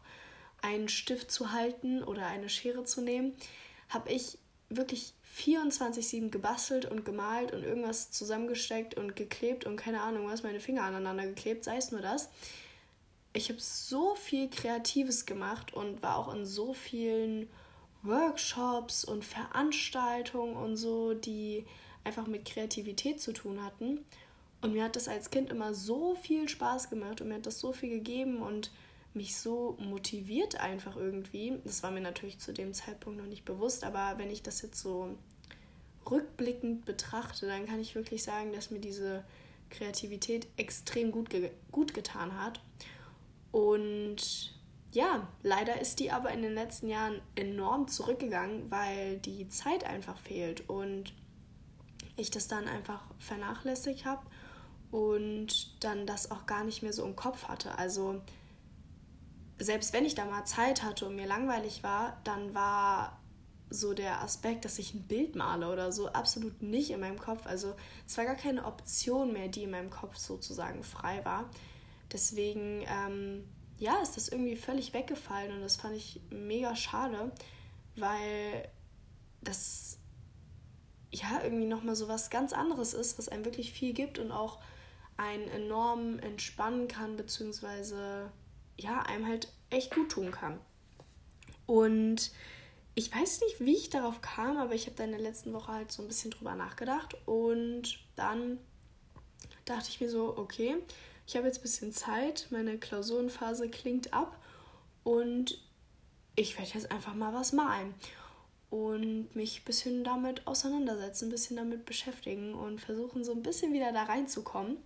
einen 0.64 0.90
Stift 0.90 1.30
zu 1.30 1.52
halten 1.52 2.04
oder 2.04 2.26
eine 2.26 2.50
Schere 2.50 2.84
zu 2.86 3.02
nehmen, 3.02 3.36
habe 3.90 4.12
ich 4.12 4.40
wirklich 4.70 5.14
24-7 5.38 6.30
gebastelt 6.30 6.86
und 6.86 7.06
gemalt 7.06 7.54
und 7.54 7.64
irgendwas 7.64 8.12
zusammengesteckt 8.12 8.96
und 8.96 9.16
geklebt 9.16 9.66
und 9.66 9.76
keine 9.78 10.02
Ahnung 10.02 10.28
was, 10.28 10.44
meine 10.44 10.60
Finger 10.60 10.84
aneinander 10.84 11.26
geklebt, 11.26 11.64
sei 11.64 11.78
es 11.78 11.92
nur 11.92 12.02
das. 12.02 12.30
Ich 13.34 13.50
habe 13.50 13.60
so 13.60 14.16
viel 14.16 14.50
Kreatives 14.50 15.26
gemacht 15.26 15.74
und 15.74 16.02
war 16.02 16.18
auch 16.18 16.34
in 16.34 16.46
so 16.46 16.74
vielen 16.74 17.50
Workshops 18.04 19.04
und 19.04 19.26
Veranstaltungen 19.26 20.56
und 20.56 20.78
so, 20.78 21.14
die 21.14 21.66
einfach 22.04 22.28
mit 22.28 22.46
Kreativität 22.46 23.22
zu 23.22 23.34
tun 23.34 23.64
hatten. 23.64 24.06
Und 24.62 24.74
mir 24.74 24.84
hat 24.84 24.96
das 24.96 25.08
als 25.08 25.30
Kind 25.30 25.50
immer 25.50 25.74
so 25.74 26.16
viel 26.16 26.48
Spaß 26.48 26.90
gemacht 26.90 27.22
und 27.22 27.30
mir 27.30 27.36
hat 27.36 27.46
das 27.46 27.60
so 27.60 27.74
viel 27.74 27.90
gegeben 27.90 28.42
und 28.42 28.72
mich 29.16 29.38
so 29.38 29.78
motiviert 29.80 30.60
einfach 30.60 30.96
irgendwie. 30.96 31.60
Das 31.64 31.84
war 31.84 31.92
mir 31.92 32.02
natürlich 32.02 32.40
zu 32.40 32.54
dem 32.54 32.74
Zeitpunkt 32.74 33.20
noch 33.20 33.28
nicht 33.28 33.46
bewusst, 33.46 33.84
aber 33.84 34.18
wenn 34.18 34.32
ich 34.32 34.44
das 34.44 34.62
jetzt 34.62 34.80
so 34.80 35.16
rückblickend 36.10 36.86
betrachte, 36.86 37.48
dann 37.48 37.66
kann 37.66 37.80
ich 37.80 37.96
wirklich 37.96 38.24
sagen, 38.24 38.52
dass 38.54 38.72
mir 38.72 38.80
diese 38.80 39.24
Kreativität 39.70 40.48
extrem 40.58 41.12
gut, 41.12 41.30
ge 41.30 41.52
gut 41.72 41.94
getan 41.94 42.42
hat. 42.42 42.62
Und 43.52 44.54
ja, 44.92 45.28
leider 45.42 45.80
ist 45.82 46.00
die 46.00 46.12
aber 46.12 46.32
in 46.32 46.42
den 46.42 46.54
letzten 46.54 46.88
Jahren 46.88 47.22
enorm 47.36 47.88
zurückgegangen, 47.88 48.70
weil 48.70 49.18
die 49.18 49.48
Zeit 49.50 49.84
einfach 49.84 50.18
fehlt 50.18 50.70
und 50.70 51.14
ich 52.16 52.30
das 52.30 52.48
dann 52.48 52.68
einfach 52.68 53.04
vernachlässigt 53.18 54.06
habe 54.06 54.22
und 54.92 55.84
dann 55.84 56.06
das 56.06 56.30
auch 56.30 56.46
gar 56.46 56.64
nicht 56.64 56.84
mehr 56.84 56.94
so 56.94 57.04
im 57.04 57.16
Kopf 57.16 57.46
hatte. 57.46 57.78
Also 57.80 58.22
selbst 59.64 59.94
wenn 59.94 60.06
ich 60.06 60.16
da 60.16 60.26
mal 60.26 60.46
Zeit 60.46 60.84
hatte 60.84 61.06
und 61.06 61.16
mir 61.16 61.28
langweilig 61.28 61.84
war, 61.84 62.20
dann 62.24 62.54
war 62.54 63.20
so 63.70 63.94
der 63.94 64.22
Aspekt, 64.22 64.66
dass 64.66 64.78
ich 64.78 64.94
ein 64.94 65.08
Bild 65.08 65.36
male 65.36 65.72
oder 65.72 65.92
so, 65.92 66.08
absolut 66.10 66.62
nicht 66.62 66.92
in 66.92 67.00
meinem 67.00 67.20
Kopf. 67.20 67.46
Also 67.48 67.76
es 68.06 68.18
war 68.18 68.26
gar 68.26 68.36
keine 68.36 68.66
Option 68.66 69.34
mehr, 69.34 69.48
die 69.48 69.64
in 69.64 69.72
meinem 69.72 69.90
Kopf 69.90 70.18
sozusagen 70.18 70.84
frei 70.84 71.26
war. 71.26 71.50
Deswegen 72.12 72.86
ähm, 72.88 73.46
ja, 73.80 74.02
ist 74.02 74.16
das 74.16 74.30
irgendwie 74.30 74.56
völlig 74.56 74.94
weggefallen 74.94 75.52
und 75.52 75.62
das 75.62 75.78
fand 75.78 75.96
ich 75.96 76.22
mega 76.30 76.76
schade, 76.76 77.32
weil 77.96 78.70
das 79.42 79.98
ja 81.12 81.42
irgendwie 81.44 81.66
nochmal 81.66 81.96
so 81.96 82.08
was 82.08 82.30
ganz 82.30 82.54
anderes 82.54 82.94
ist, 82.94 83.18
was 83.18 83.30
einem 83.30 83.46
wirklich 83.46 83.74
viel 83.74 83.94
gibt 83.94 84.20
und 84.20 84.32
auch 84.32 84.60
einen 85.18 85.48
enorm 85.50 86.20
entspannen 86.20 86.88
kann, 86.88 87.18
beziehungsweise 87.18 88.32
ja, 88.78 89.02
einem 89.02 89.28
halt 89.28 89.52
echt 89.70 89.94
gut 89.94 90.12
tun 90.12 90.32
kann. 90.32 90.60
Und 91.66 92.32
ich 92.96 93.14
weiß 93.14 93.42
nicht, 93.42 93.60
wie 93.60 93.76
ich 93.76 93.90
darauf 93.90 94.22
kam, 94.22 94.58
aber 94.58 94.74
ich 94.74 94.86
habe 94.86 94.96
da 94.96 95.04
in 95.04 95.12
der 95.12 95.20
letzten 95.20 95.54
Woche 95.54 95.72
halt 95.72 95.92
so 95.92 96.02
ein 96.02 96.08
bisschen 96.08 96.32
drüber 96.32 96.56
nachgedacht 96.56 97.16
und 97.26 98.00
dann 98.16 98.60
dachte 99.66 99.90
ich 99.90 100.00
mir 100.00 100.10
so, 100.10 100.38
okay, 100.38 100.76
ich 101.26 101.36
habe 101.36 101.48
jetzt 101.48 101.60
ein 101.60 101.64
bisschen 101.64 101.94
Zeit, 101.94 102.48
meine 102.52 102.78
Klausurenphase 102.78 103.70
klingt 103.70 104.14
ab 104.14 104.38
und 105.04 105.58
ich 106.36 106.58
werde 106.58 106.72
jetzt 106.74 106.92
einfach 106.92 107.14
mal 107.16 107.34
was 107.34 107.54
malen 107.54 107.94
und 108.74 109.36
mich 109.36 109.62
ein 109.62 109.66
bisschen 109.66 110.04
damit 110.04 110.48
auseinandersetzen, 110.48 111.28
ein 111.28 111.32
bisschen 111.32 111.58
damit 111.58 111.86
beschäftigen 111.86 112.56
und 112.56 112.82
versuchen 112.82 113.24
so 113.24 113.32
ein 113.32 113.44
bisschen 113.44 113.72
wieder 113.72 113.92
da 113.92 114.04
reinzukommen. 114.04 114.78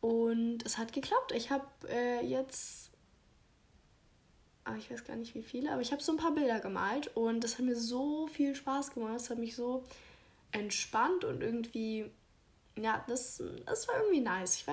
Und 0.00 0.58
es 0.64 0.78
hat 0.78 0.92
geklappt. 0.92 1.32
Ich 1.32 1.50
habe 1.50 1.66
äh, 1.88 2.24
jetzt, 2.24 2.83
ah, 4.64 4.74
ich 4.76 4.90
weiß 4.90 5.04
gar 5.04 5.16
nicht 5.16 5.34
wie 5.34 5.42
viele, 5.42 5.70
aber 5.70 5.80
ich 5.80 5.92
habe 5.92 6.02
so 6.02 6.12
ein 6.12 6.18
paar 6.18 6.32
Bilder 6.32 6.60
gemalt 6.60 7.10
und 7.16 7.42
das 7.42 7.58
hat 7.58 7.64
mir 7.64 7.76
so 7.76 8.26
viel 8.28 8.54
Spaß 8.54 8.92
gemacht. 8.94 9.16
Es 9.16 9.30
hat 9.30 9.38
mich 9.38 9.56
so 9.56 9.84
entspannt 10.52 11.24
und 11.24 11.42
irgendwie 11.42 12.10
ja, 12.76 13.04
das, 13.06 13.42
das 13.66 13.86
war 13.86 13.96
irgendwie 14.00 14.20
nice. 14.20 14.56
Ich, 14.56 14.66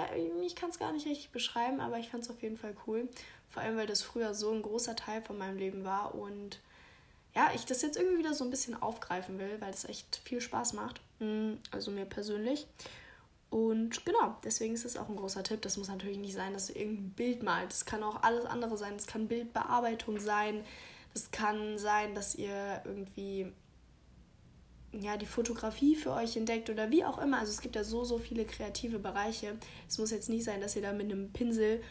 ich 0.46 0.56
kann 0.56 0.72
es 0.72 0.80
gar 0.80 0.92
nicht 0.92 1.06
richtig 1.06 1.30
beschreiben, 1.30 1.80
aber 1.80 2.00
ich 2.00 2.10
fand 2.10 2.24
es 2.24 2.30
auf 2.30 2.42
jeden 2.42 2.58
Fall 2.58 2.76
cool. 2.88 3.08
Vor 3.50 3.62
allem, 3.62 3.78
weil 3.78 3.88
das 3.88 4.02
früher 4.02 4.34
so 4.34 4.52
ein 4.52 4.62
großer 4.62 4.96
Teil 4.96 5.22
von 5.22 5.38
meinem 5.38 5.58
Leben 5.58 5.84
war 5.84 6.16
und 6.16 6.60
ja, 7.36 7.52
ich 7.54 7.66
das 7.66 7.82
jetzt 7.82 7.98
irgendwie 7.98 8.18
wieder 8.18 8.34
so 8.34 8.44
ein 8.44 8.50
bisschen 8.50 8.82
aufgreifen 8.82 9.40
will, 9.40 9.58
weil 9.60 9.72
es 9.72 9.86
echt 9.86 10.18
viel 10.24 10.42
Spaß 10.42 10.74
macht. 10.74 11.00
Mm, 11.20 11.54
also 11.72 11.92
mir 11.92 12.06
persönlich. 12.06 12.68
Und 13.52 14.06
genau, 14.06 14.38
deswegen 14.46 14.74
ist 14.74 14.86
es 14.86 14.96
auch 14.96 15.10
ein 15.10 15.18
großer 15.18 15.44
Tipp. 15.44 15.62
Das 15.62 15.76
muss 15.76 15.90
natürlich 15.90 16.18
nicht 16.18 16.34
sein, 16.34 16.54
dass 16.54 16.68
du 16.68 16.74
irgendein 16.74 17.10
Bild 17.12 17.44
malt. 17.44 17.70
Das 17.70 17.86
kann 17.86 18.02
auch 18.02 18.24
alles 18.24 18.46
andere 18.46 18.78
sein. 18.78 18.94
Das 18.96 19.08
kann 19.08 19.28
Bildbearbeitung 19.28 20.22
sein. 20.22 20.64
Das 21.14 21.32
kann 21.32 21.78
sein, 21.78 22.16
dass 22.16 22.34
ihr 22.34 22.82
irgendwie 22.86 23.52
ja, 24.94 25.18
die 25.18 25.26
Fotografie 25.26 25.98
für 25.98 26.14
euch 26.14 26.38
entdeckt 26.38 26.70
oder 26.70 26.92
wie 26.92 27.04
auch 27.04 27.18
immer. 27.18 27.40
Also 27.40 27.52
es 27.52 27.60
gibt 27.60 27.76
ja 27.76 27.84
so, 27.84 28.06
so 28.06 28.20
viele 28.20 28.46
kreative 28.46 29.00
Bereiche. 29.00 29.58
Es 29.86 29.98
muss 29.98 30.12
jetzt 30.12 30.30
nicht 30.30 30.46
sein, 30.46 30.62
dass 30.62 30.78
ihr 30.78 30.82
da 30.82 30.94
mit 30.94 31.12
einem 31.12 31.34
Pinsel 31.34 31.82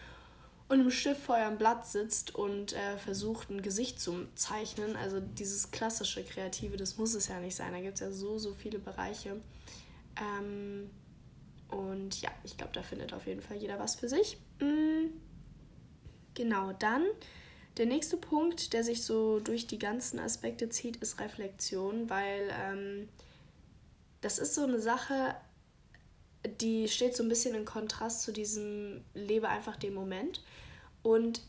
und 0.69 0.81
einem 0.81 0.91
Stift 0.91 1.21
vor 1.21 1.37
eurem 1.37 1.59
Blatt 1.59 1.87
sitzt 1.87 2.35
und 2.35 2.73
äh, 2.73 2.97
versucht, 2.97 3.51
ein 3.51 3.61
Gesicht 3.61 4.01
zu 4.01 4.29
zeichnen. 4.35 4.97
Also 4.97 5.21
dieses 5.21 5.73
klassische 5.73 6.25
Kreative, 6.25 6.79
das 6.79 6.97
muss 6.97 7.13
es 7.13 7.29
ja 7.29 7.39
nicht 7.39 7.57
sein. 7.57 7.73
Da 7.73 7.81
gibt 7.81 7.95
es 7.95 8.01
ja 8.01 8.13
so, 8.13 8.39
so 8.39 8.55
viele 8.55 8.79
Bereiche. 8.79 9.37
Ähm, 10.17 10.89
und 11.71 12.21
ja, 12.21 12.31
ich 12.45 12.57
glaube, 12.57 12.73
da 12.73 12.83
findet 12.83 13.13
auf 13.13 13.27
jeden 13.27 13.43
Fall 13.43 13.57
jeder 13.57 13.79
was 13.79 13.95
für 13.97 14.09
sich. 14.09 14.39
Mhm. 14.61 15.13
Genau, 16.35 16.73
dann 16.73 17.07
Der 17.77 17.87
nächste 17.87 18.17
Punkt, 18.17 18.73
der 18.73 18.85
sich 18.85 19.05
so 19.05 19.41
durch 19.41 19.67
die 19.67 19.79
ganzen 19.79 20.19
Aspekte 20.19 20.69
zieht, 20.69 20.97
ist 20.97 21.21
Reflexion, 21.21 22.11
weil 22.11 22.51
ähm, 22.53 23.09
das 24.21 24.39
ist 24.39 24.55
so 24.55 24.65
eine 24.65 24.81
Sache, 24.81 25.35
die 26.61 26.89
steht 26.89 27.17
so 27.17 27.23
ein 27.23 27.29
bisschen 27.29 27.55
in 27.55 27.65
Kontrast 27.65 28.23
zu 28.23 28.33
diesem 28.33 29.05
Lebe 29.15 29.49
einfach 29.49 29.77
den 29.77 29.95
Moment. 29.95 30.43
Und 31.03 31.43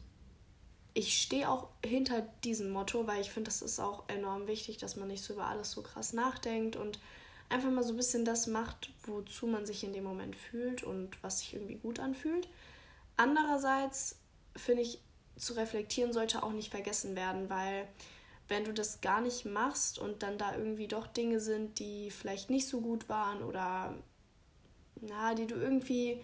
ich 0.93 1.21
stehe 1.21 1.49
auch 1.49 1.69
hinter 1.85 2.21
diesem 2.43 2.69
Motto, 2.69 3.07
weil 3.07 3.21
ich 3.21 3.31
finde, 3.31 3.49
das 3.49 3.61
ist 3.61 3.79
auch 3.79 4.07
enorm 4.07 4.47
wichtig, 4.47 4.77
dass 4.77 4.95
man 4.95 5.07
nicht 5.07 5.23
so 5.23 5.33
über 5.33 5.47
alles 5.47 5.71
so 5.71 5.81
krass 5.81 6.13
nachdenkt 6.13 6.75
und 6.75 6.99
einfach 7.51 7.69
mal 7.69 7.83
so 7.83 7.93
ein 7.93 7.97
bisschen 7.97 8.25
das 8.25 8.47
macht, 8.47 8.91
wozu 9.05 9.47
man 9.47 9.65
sich 9.65 9.83
in 9.83 9.93
dem 9.93 10.03
Moment 10.03 10.35
fühlt 10.35 10.83
und 10.83 11.21
was 11.23 11.39
sich 11.39 11.53
irgendwie 11.53 11.75
gut 11.75 11.99
anfühlt. 11.99 12.47
Andererseits 13.17 14.17
finde 14.55 14.83
ich, 14.83 14.99
zu 15.37 15.53
reflektieren 15.53 16.13
sollte 16.13 16.43
auch 16.43 16.51
nicht 16.51 16.71
vergessen 16.71 17.15
werden, 17.15 17.49
weil 17.49 17.87
wenn 18.47 18.63
du 18.65 18.73
das 18.73 19.01
gar 19.01 19.21
nicht 19.21 19.45
machst 19.45 19.97
und 19.97 20.23
dann 20.23 20.37
da 20.37 20.55
irgendwie 20.55 20.87
doch 20.87 21.07
Dinge 21.07 21.39
sind, 21.39 21.79
die 21.79 22.11
vielleicht 22.11 22.49
nicht 22.49 22.67
so 22.67 22.81
gut 22.81 23.07
waren 23.09 23.41
oder 23.43 23.95
na, 24.99 25.33
die 25.33 25.47
du 25.47 25.55
irgendwie 25.55 26.21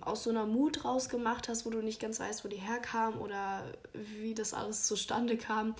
aus 0.00 0.22
so 0.22 0.30
einer 0.30 0.46
Mut 0.46 0.84
rausgemacht 0.84 1.48
hast, 1.48 1.66
wo 1.66 1.70
du 1.70 1.82
nicht 1.82 2.00
ganz 2.00 2.20
weißt, 2.20 2.44
wo 2.44 2.48
die 2.48 2.56
herkam 2.56 3.20
oder 3.20 3.72
wie 3.92 4.34
das 4.34 4.54
alles 4.54 4.86
zustande 4.86 5.36
kam, 5.36 5.74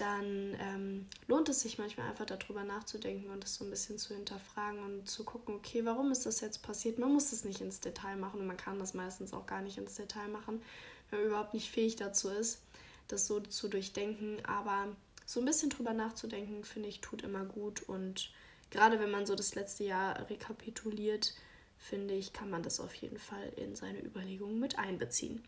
dann 0.00 0.56
ähm, 0.60 1.06
lohnt 1.26 1.48
es 1.48 1.60
sich 1.60 1.78
manchmal 1.78 2.08
einfach 2.08 2.26
darüber 2.26 2.64
nachzudenken 2.64 3.30
und 3.30 3.42
das 3.42 3.56
so 3.56 3.64
ein 3.64 3.70
bisschen 3.70 3.98
zu 3.98 4.14
hinterfragen 4.14 4.82
und 4.82 5.08
zu 5.08 5.24
gucken, 5.24 5.54
okay, 5.54 5.84
warum 5.84 6.12
ist 6.12 6.26
das 6.26 6.40
jetzt 6.40 6.62
passiert? 6.62 6.98
Man 6.98 7.12
muss 7.12 7.32
es 7.32 7.44
nicht 7.44 7.60
ins 7.60 7.80
Detail 7.80 8.16
machen 8.16 8.40
und 8.40 8.46
man 8.46 8.56
kann 8.56 8.78
das 8.78 8.94
meistens 8.94 9.32
auch 9.32 9.46
gar 9.46 9.62
nicht 9.62 9.78
ins 9.78 9.94
Detail 9.94 10.28
machen, 10.28 10.62
wenn 11.10 11.20
man 11.20 11.28
überhaupt 11.28 11.54
nicht 11.54 11.70
fähig 11.70 11.96
dazu 11.96 12.28
ist, 12.28 12.62
das 13.08 13.26
so 13.26 13.40
zu 13.40 13.68
durchdenken. 13.68 14.44
Aber 14.44 14.88
so 15.26 15.40
ein 15.40 15.46
bisschen 15.46 15.70
drüber 15.70 15.92
nachzudenken, 15.92 16.64
finde 16.64 16.88
ich, 16.88 17.00
tut 17.00 17.22
immer 17.22 17.44
gut 17.44 17.82
und 17.82 18.30
gerade 18.70 19.00
wenn 19.00 19.10
man 19.10 19.26
so 19.26 19.34
das 19.34 19.54
letzte 19.54 19.84
Jahr 19.84 20.28
rekapituliert, 20.30 21.34
finde 21.78 22.14
ich, 22.14 22.32
kann 22.32 22.50
man 22.50 22.62
das 22.62 22.80
auf 22.80 22.94
jeden 22.94 23.18
Fall 23.18 23.52
in 23.56 23.74
seine 23.74 24.04
Überlegungen 24.04 24.58
mit 24.58 24.78
einbeziehen. 24.78 25.42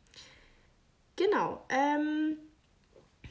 Genau. 1.17 1.65
Ähm, 1.69 2.37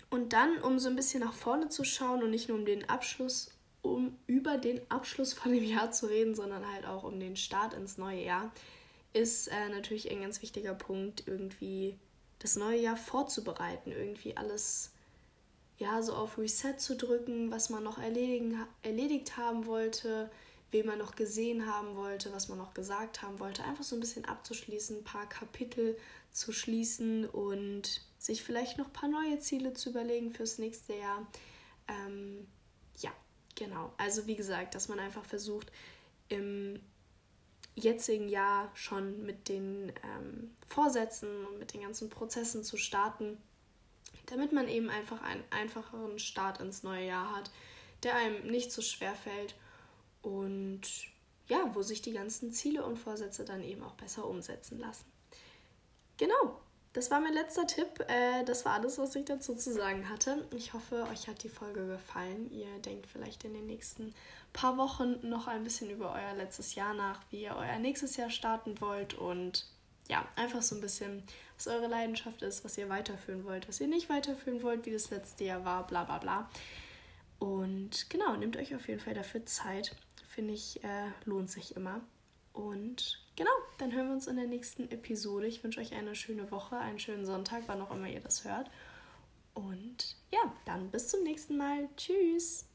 und 0.10 0.34
dann, 0.34 0.62
um 0.62 0.80
so 0.80 0.89
ein 0.89 0.95
bisschen 0.95 1.22
nach 1.22 1.34
vorne 1.34 1.69
zu 1.69 1.84
schauen 1.84 2.24
und 2.24 2.32
nicht 2.32 2.50
nur 2.50 2.58
um 2.58 2.65
den 2.65 2.89
Abschluss, 2.89 3.52
um 3.82 4.17
über 4.28 4.58
den 4.58 4.82
Abschluss 4.89 5.34
von 5.34 5.52
dem 5.52 5.63
Jahr 5.63 5.91
zu 5.91 6.08
reden, 6.08 6.36
sondern 6.36 6.72
halt 6.72 6.86
auch 6.86 7.04
um 7.04 7.19
den 7.19 7.36
Start 7.36 7.74
ins 7.74 7.98
neue 7.98 8.24
Jahr, 8.24 8.52
ist 9.13 9.48
äh, 9.48 9.69
natürlich 9.69 10.10
ein 10.12 10.22
ganz 10.22 10.41
wichtiger 10.41 10.74
Punkt, 10.74 11.24
irgendwie 11.28 11.98
das 12.39 12.56
neue 12.56 12.80
Jahr 12.80 12.98
vorzubereiten, 12.98 13.91
irgendwie 13.91 14.38
alles 14.38 14.91
ja 15.78 16.02
so 16.02 16.13
auf 16.13 16.38
Reset 16.38 16.78
zu 16.78 16.95
drücken, 16.95 17.52
was 17.52 17.69
man 17.69 17.84
noch 17.84 17.98
erledigen, 17.98 18.65
erledigt 18.82 19.38
haben 19.38 19.65
wollte, 19.65 20.30
wen 20.72 20.86
man 20.86 21.00
noch 21.00 21.15
gesehen 21.15 21.65
haben 21.65 21.95
wollte, 21.95 22.32
was 22.34 22.48
man 22.48 22.58
noch 22.58 22.74
gesagt 22.74 23.22
haben 23.22 23.39
wollte, 23.39 23.63
einfach 23.63 23.84
so 23.84 23.95
ein 23.95 24.00
bisschen 24.00 24.26
abzuschließen, 24.26 24.98
ein 24.98 25.04
paar 25.04 25.28
Kapitel 25.28 25.98
zu 26.32 26.52
schließen 26.52 27.28
und 27.28 28.02
sich 28.20 28.44
vielleicht 28.44 28.78
noch 28.78 28.88
ein 28.88 28.94
paar 28.94 29.10
neue 29.10 29.40
Ziele 29.40 29.74
zu 29.74 29.90
überlegen 29.90 30.32
fürs 30.32 30.60
nächste 30.60 30.94
Jahr. 30.94 31.26
Ähm, 31.88 32.46
ja, 33.00 33.12
genau. 33.56 33.94
Also 33.98 34.28
wie 34.28 34.36
gesagt, 34.36 34.76
dass 34.76 34.90
man 34.90 35.00
einfach 35.00 35.26
versucht, 35.26 35.72
im 36.28 36.80
jetzigen 37.76 38.28
Jahr 38.28 38.70
schon 38.76 39.26
mit 39.26 39.48
den 39.48 39.94
ähm, 40.04 40.56
Vorsätzen 40.68 41.46
und 41.46 41.60
mit 41.60 41.74
den 41.74 41.82
ganzen 41.82 42.10
Prozessen 42.10 42.64
zu 42.64 42.78
starten, 42.78 43.38
damit 44.28 44.52
man 44.52 44.68
eben 44.68 44.90
einfach 44.90 45.22
einen 45.22 45.44
einfacheren 45.50 46.20
Start 46.20 46.60
ins 46.60 46.84
neue 46.84 47.08
Jahr 47.08 47.36
hat, 47.36 47.50
der 48.04 48.16
einem 48.16 48.48
nicht 48.48 48.72
so 48.72 48.82
schwer 48.82 49.16
fällt 49.16 49.56
und 50.22 50.82
ja, 51.48 51.74
wo 51.74 51.82
sich 51.82 52.02
die 52.02 52.14
ganzen 52.14 52.52
Ziele 52.52 52.86
und 52.86 52.98
Vorsätze 52.98 53.44
dann 53.44 53.64
eben 53.64 53.84
auch 53.84 53.96
besser 53.96 54.28
umsetzen 54.28 54.78
lassen. 54.78 55.06
Genau, 56.18 56.60
das 56.93 57.12
war 57.12 57.19
mein 57.19 57.34
letzter 57.34 57.67
Tipp. 57.67 57.99
Äh, 58.08 58.43
das 58.45 58.65
war 58.65 58.73
alles, 58.73 58.97
was 58.97 59.15
ich 59.15 59.25
dazu 59.25 59.56
zu 59.56 59.71
sagen 59.73 60.10
hatte. 60.10 60.47
Ich 60.56 60.73
hoffe, 60.73 61.08
euch 61.12 61.28
hat 61.28 61.43
die 61.43 61.49
Folge 61.49 61.86
gefallen. 61.88 62.52
Ihr 62.52 62.80
denkt 62.80 63.08
vielleicht 63.08 63.43
in 63.43 63.54
den 63.54 63.67
nächsten 63.67 64.13
paar 64.54 64.78
Wochen 64.78 65.19
noch 65.28 65.47
ein 65.47 65.63
bisschen 65.63 65.89
über 65.89 66.13
euer 66.13 66.36
letztes 66.36 66.75
Jahr 66.75 66.93
nach, 66.93 67.21
wie 67.30 67.43
ihr 67.43 67.56
euer 67.56 67.80
nächstes 67.80 68.17
Jahr 68.17 68.32
starten 68.32 68.82
wollt 68.82 69.13
und 69.13 69.65
ja, 70.10 70.28
einfach 70.36 70.63
so 70.63 70.73
ein 70.73 70.82
bisschen, 70.82 71.21
was 71.56 71.67
eure 71.67 71.86
Leidenschaft 71.86 72.41
ist, 72.41 72.65
was 72.65 72.75
ihr 72.80 72.89
weiterführen 72.89 73.45
wollt, 73.45 73.67
was 73.67 73.80
ihr 73.80 73.88
nicht 73.88 74.10
weiterführen 74.10 74.63
wollt, 74.63 74.88
wie 74.88 74.91
das 74.91 75.12
letzte 75.12 75.43
Jahr 75.43 75.63
war, 75.65 75.86
bla 75.86 76.04
bla 76.04 76.17
bla. 76.17 76.49
Und 77.38 78.10
genau, 78.10 78.36
nehmt 78.36 78.58
euch 78.58 78.73
auf 78.73 78.88
jeden 78.88 78.99
Fall 78.99 79.13
dafür 79.13 79.45
Zeit 79.45 79.95
finde 80.39 80.54
ich, 80.54 80.82
äh, 80.86 81.12
lohnt 81.25 81.49
sich 81.49 81.75
immer. 81.75 81.99
Und 82.54 83.21
genau, 83.39 83.52
dann 83.78 83.93
hören 83.93 84.08
wir 84.08 84.13
uns 84.13 84.28
in 84.28 84.36
der 84.36 84.47
nächsten 84.47 84.91
Episode. 84.91 85.47
Ich 85.47 85.63
wünsche 85.63 85.80
euch 85.80 85.95
eine 85.95 86.13
schöne 86.13 86.52
Woche, 86.52 86.78
einen 86.78 86.99
schönen 86.99 87.25
Sonntag, 87.25 87.63
wann 87.67 87.82
auch 87.82 87.89
immer 87.89 88.08
ihr 88.08 88.19
das 88.19 88.43
hört. 88.43 88.69
Und 89.54 90.17
ja, 90.30 90.54
dann 90.65 90.91
bis 90.91 91.08
zum 91.08 91.23
nächsten 91.23 91.58
Mal. 91.58 91.88
Tschüss. 91.95 92.69